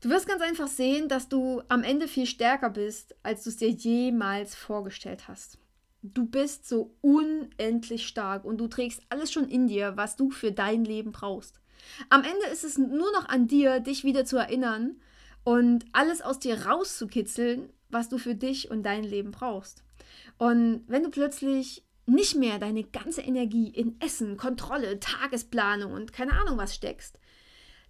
Du 0.03 0.11
wirst 0.11 0.27
ganz 0.27 0.43
einfach 0.43 0.67
sehen, 0.67 1.09
dass 1.09 1.29
du 1.29 1.63
am 1.69 1.85
Ende 1.85 2.09
viel 2.09 2.27
stärker 2.27 2.71
bist, 2.71 3.15
als 3.23 3.45
du 3.45 3.51
es 3.51 3.59
dir 3.59 3.71
jemals 3.71 4.57
vorgestellt 4.57 5.29
hast. 5.29 5.59
Du 6.03 6.27
bist 6.27 6.69
so 6.69 6.97
unendlich 7.03 8.09
stark 8.09 8.45
und 8.45 8.59
du 8.59 8.67
trägst 8.67 9.01
alles 9.11 9.33
schon 9.33 9.49
in 9.49 9.69
dir, 9.69 9.97
was 9.97 10.17
du 10.17 10.33
für 10.33 10.51
dein 10.51 10.85
Leben 10.85 11.13
brauchst. 11.13 11.61
Am 12.11 12.25
Ende 12.25 12.47
ist 12.53 12.65
es 12.65 12.79
nur 12.79 13.13
noch 13.13 13.29
an 13.29 13.47
dir, 13.47 13.79
dich 13.79 14.03
wieder 14.03 14.25
zu 14.25 14.37
erinnern 14.39 14.97
und 15.45 15.85
alles 15.93 16.21
aus 16.21 16.41
dir 16.41 16.67
rauszukitzeln, 16.67 17.71
was 17.89 18.09
du 18.09 18.19
für 18.19 18.35
dich 18.35 18.73
und 18.73 18.83
dein 18.83 19.05
Leben 19.05 19.31
brauchst. 19.31 19.85
Und 20.37 20.83
wenn 20.89 21.05
du 21.05 21.11
plötzlich 21.11 21.85
nicht 22.07 22.35
mehr 22.35 22.59
deine 22.59 22.83
ganze 22.83 23.21
Energie 23.21 23.69
in 23.69 24.01
Essen, 24.01 24.37
Kontrolle, 24.37 24.99
Tagesplanung 24.99 25.93
und 25.93 26.13
keine 26.13 26.33
Ahnung 26.33 26.59
was 26.59 26.75
steckst, 26.75 27.21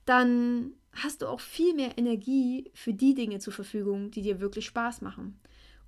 dann 0.04 0.74
hast 0.94 1.22
du 1.22 1.26
auch 1.26 1.40
viel 1.40 1.74
mehr 1.74 1.96
Energie 1.96 2.70
für 2.74 2.92
die 2.92 3.14
Dinge 3.14 3.38
zur 3.38 3.52
Verfügung, 3.52 4.10
die 4.10 4.22
dir 4.22 4.40
wirklich 4.40 4.66
Spaß 4.66 5.00
machen. 5.00 5.38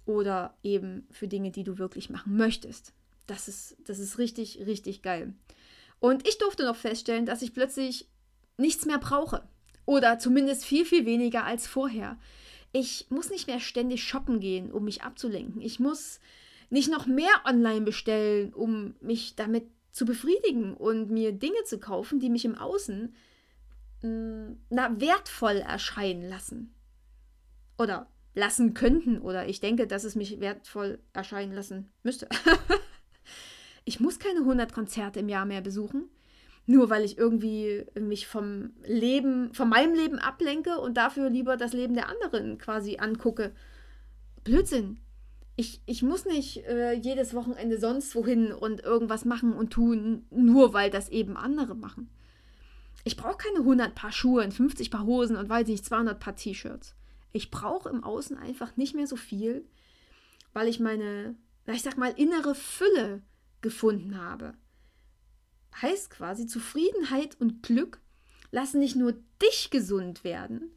Oder 0.07 0.55
eben 0.62 1.07
für 1.11 1.29
Dinge, 1.29 1.51
die 1.51 1.64
du 1.64 1.79
wirklich 1.79 2.11
machen 2.11 2.37
möchtest. 2.37 2.93
Das 3.27 3.49
ist, 3.49 3.77
das 3.85 3.99
ist 3.99 4.19
richtig, 4.19 4.61
richtig 4.67 5.03
geil. 5.03 5.33
Und 5.99 6.29
ich 6.29 6.38
durfte 6.38 6.64
noch 6.64 6.77
feststellen, 6.77 7.27
dass 7.27 7.43
ich 7.43 7.55
plötzlich 7.55 8.09
nichts 8.59 8.85
mehr 8.85 8.99
brauche. 8.99 9.43
Oder 9.87 10.19
zumindest 10.19 10.64
viel, 10.64 10.85
viel 10.85 11.07
weniger 11.07 11.45
als 11.45 11.67
vorher. 11.67 12.19
Ich 12.73 13.07
muss 13.09 13.31
nicht 13.31 13.47
mehr 13.47 13.61
ständig 13.61 14.03
shoppen 14.03 14.40
gehen, 14.40 14.73
um 14.73 14.85
mich 14.85 15.03
abzulenken. 15.03 15.61
Ich 15.62 15.81
muss 15.81 16.21
nicht 16.71 16.90
noch 16.90 17.07
mehr 17.07 17.31
online 17.45 17.83
bestellen, 17.83 18.53
um 18.53 18.95
mich 19.01 19.37
damit 19.37 19.64
zu 19.93 20.05
befriedigen 20.05 20.75
und 20.75 21.11
mir 21.11 21.33
Dinge 21.33 21.62
zu 21.64 21.79
kaufen, 21.79 22.19
die 22.19 22.31
mich 22.31 22.45
im 22.45 22.57
Außen 22.57 23.14
na, 24.05 25.01
wertvoll 25.01 25.57
erscheinen 25.57 26.29
lassen. 26.29 26.75
Oder 27.79 28.07
lassen 28.35 28.75
könnten. 28.75 29.21
Oder 29.21 29.49
ich 29.49 29.61
denke, 29.61 29.87
dass 29.87 30.05
es 30.05 30.14
mich 30.14 30.40
wertvoll 30.40 30.99
erscheinen 31.12 31.53
lassen 31.53 31.90
müsste. 32.03 32.29
ich 33.85 34.01
muss 34.01 34.19
keine 34.19 34.40
100 34.40 34.73
Konzerte 34.73 35.21
im 35.21 35.29
Jahr 35.29 35.47
mehr 35.47 35.62
besuchen. 35.62 36.11
nur 36.67 36.90
weil 36.90 37.05
ich 37.05 37.19
irgendwie 37.19 37.85
mich 37.99 38.27
vom 38.27 38.71
Leben, 38.85 39.53
von 39.53 39.69
meinem 39.69 39.95
Leben 39.95 40.19
ablenke 40.19 40.79
und 40.79 40.97
dafür 40.97 41.29
lieber 41.31 41.57
das 41.57 41.73
Leben 41.73 41.95
der 41.95 42.09
anderen 42.09 42.59
quasi 42.59 42.97
angucke. 42.99 43.53
Blödsinn. 44.45 44.99
Ich, 45.57 45.83
ich 45.87 46.03
muss 46.03 46.25
nicht 46.25 46.64
äh, 46.67 46.95
jedes 46.95 47.33
Wochenende 47.33 47.79
sonst 47.79 48.14
wohin 48.17 48.53
und 48.53 48.83
irgendwas 48.83 49.25
machen 49.25 49.53
und 49.53 49.73
tun, 49.73 50.27
nur 50.31 50.73
weil 50.73 50.90
das 50.90 51.09
eben 51.11 51.37
andere 51.37 51.77
machen. 51.77 52.11
Ich 53.05 53.17
brauche 53.19 53.37
keine 53.37 53.59
100 53.59 53.95
Paar 53.95 54.12
Schuhe 54.12 54.43
und 54.43 54.53
50 54.53 54.90
Paar 54.90 55.05
Hosen 55.05 55.37
und 55.37 55.49
weiß 55.49 55.69
nicht, 55.69 55.85
200 55.85 56.19
Paar 56.19 56.37
T-Shirts. 56.37 56.95
Ich 57.33 57.51
brauche 57.51 57.90
im 57.90 58.03
Außen 58.03 58.38
einfach 58.38 58.77
nicht 58.77 58.95
mehr 58.95 59.07
so 59.07 59.17
viel, 59.17 59.67
weil 60.55 60.69
ich 60.69 60.81
meine, 60.81 61.37
ich 61.67 61.83
sag 61.83 61.99
mal, 61.99 62.12
innere 62.17 62.55
Fülle 62.55 63.23
gefunden 63.61 64.19
habe. 64.19 64.55
Heißt 65.83 66.11
quasi, 66.11 66.47
Zufriedenheit 66.47 67.37
und 67.40 67.62
Glück 67.62 68.01
lassen 68.51 68.79
nicht 68.79 68.97
nur 68.97 69.14
dich 69.43 69.71
gesund 69.71 70.25
werden, 70.25 70.71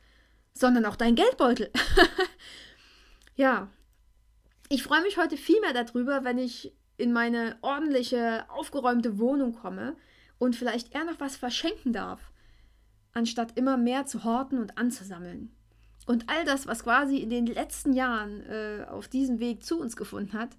sondern 0.53 0.85
auch 0.85 0.95
dein 0.95 1.15
Geldbeutel. 1.15 1.71
ja, 3.35 3.69
ich 4.67 4.83
freue 4.83 5.03
mich 5.03 5.17
heute 5.17 5.37
viel 5.37 5.61
mehr 5.61 5.73
darüber, 5.73 6.25
wenn 6.25 6.39
ich 6.39 6.73
in 6.97 7.13
meine 7.13 7.57
ordentliche, 7.61 8.49
aufgeräumte 8.49 9.19
Wohnung 9.19 9.53
komme 9.53 9.95
und 10.39 10.55
vielleicht 10.55 10.93
eher 10.93 11.05
noch 11.05 11.19
was 11.19 11.35
verschenken 11.35 11.93
darf, 11.93 12.31
anstatt 13.13 13.57
immer 13.57 13.77
mehr 13.77 14.05
zu 14.05 14.23
horten 14.23 14.59
und 14.59 14.77
anzusammeln. 14.77 15.51
Und 16.05 16.29
all 16.29 16.45
das, 16.45 16.67
was 16.67 16.83
quasi 16.83 17.17
in 17.17 17.29
den 17.29 17.45
letzten 17.45 17.93
Jahren 17.93 18.41
äh, 18.45 18.85
auf 18.89 19.07
diesem 19.07 19.39
Weg 19.39 19.63
zu 19.63 19.79
uns 19.79 19.95
gefunden 19.95 20.33
hat, 20.33 20.51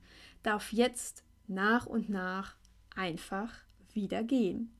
darf 0.43 0.73
jetzt 0.73 1.25
nach 1.47 1.87
und 1.87 2.11
nach 2.11 2.55
einfach 2.95 3.51
wieder 3.93 4.23
gehen. 4.23 4.73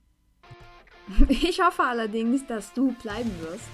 Ich 1.27 1.59
hoffe 1.59 1.83
allerdings, 1.83 2.45
dass 2.45 2.71
du 2.73 2.91
bleiben 3.01 3.31
wirst. 3.41 3.67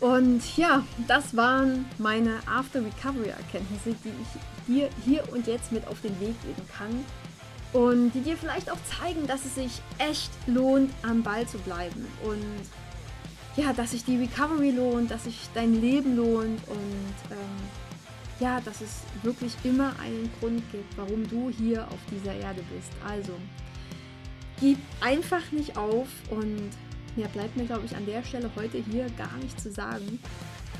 Und 0.00 0.56
ja, 0.56 0.82
das 1.06 1.36
waren 1.36 1.84
meine 1.98 2.38
After 2.46 2.82
Recovery 2.82 3.28
Erkenntnisse, 3.28 3.94
die 4.02 4.08
ich 4.08 4.66
dir 4.66 4.88
hier 5.04 5.30
und 5.34 5.46
jetzt 5.46 5.70
mit 5.70 5.86
auf 5.86 6.00
den 6.00 6.18
Weg 6.20 6.40
geben 6.42 6.62
kann 6.74 7.04
und 7.74 8.12
die 8.12 8.20
dir 8.20 8.36
vielleicht 8.36 8.70
auch 8.70 8.78
zeigen, 9.00 9.26
dass 9.26 9.44
es 9.44 9.56
sich 9.56 9.82
echt 9.98 10.30
lohnt, 10.46 10.90
am 11.02 11.22
Ball 11.22 11.46
zu 11.46 11.58
bleiben 11.58 12.06
und 12.22 12.42
ja, 13.56 13.72
dass 13.72 13.90
sich 13.90 14.04
die 14.04 14.16
Recovery 14.16 14.70
lohnt, 14.70 15.10
dass 15.10 15.24
sich 15.24 15.48
dein 15.54 15.80
Leben 15.80 16.16
lohnt 16.16 16.60
und 16.68 17.30
ähm, 17.30 17.68
ja, 18.40 18.60
dass 18.60 18.80
es 18.80 19.00
wirklich 19.22 19.52
immer 19.64 19.92
einen 20.00 20.30
Grund 20.40 20.62
gibt, 20.72 20.96
warum 20.96 21.28
du 21.28 21.50
hier 21.50 21.84
auf 21.88 21.98
dieser 22.10 22.34
Erde 22.34 22.62
bist. 22.74 22.90
Also, 23.08 23.32
gib 24.60 24.78
einfach 25.00 25.52
nicht 25.52 25.76
auf 25.76 26.08
und 26.30 26.70
mehr 27.16 27.28
bleibt 27.28 27.56
mir, 27.56 27.64
glaube 27.64 27.86
ich, 27.86 27.94
an 27.94 28.06
der 28.06 28.24
Stelle 28.24 28.50
heute 28.56 28.78
hier 28.78 29.06
gar 29.10 29.36
nicht 29.40 29.60
zu 29.60 29.70
sagen. 29.70 30.18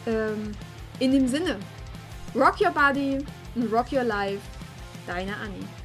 Ähm, 0.06 0.52
in 0.98 1.12
dem 1.12 1.28
Sinne, 1.28 1.58
rock 2.34 2.60
your 2.60 2.70
body 2.70 3.18
and 3.54 3.72
rock 3.72 3.92
your 3.92 4.04
life, 4.04 4.42
deine 5.06 5.36
Annie. 5.36 5.83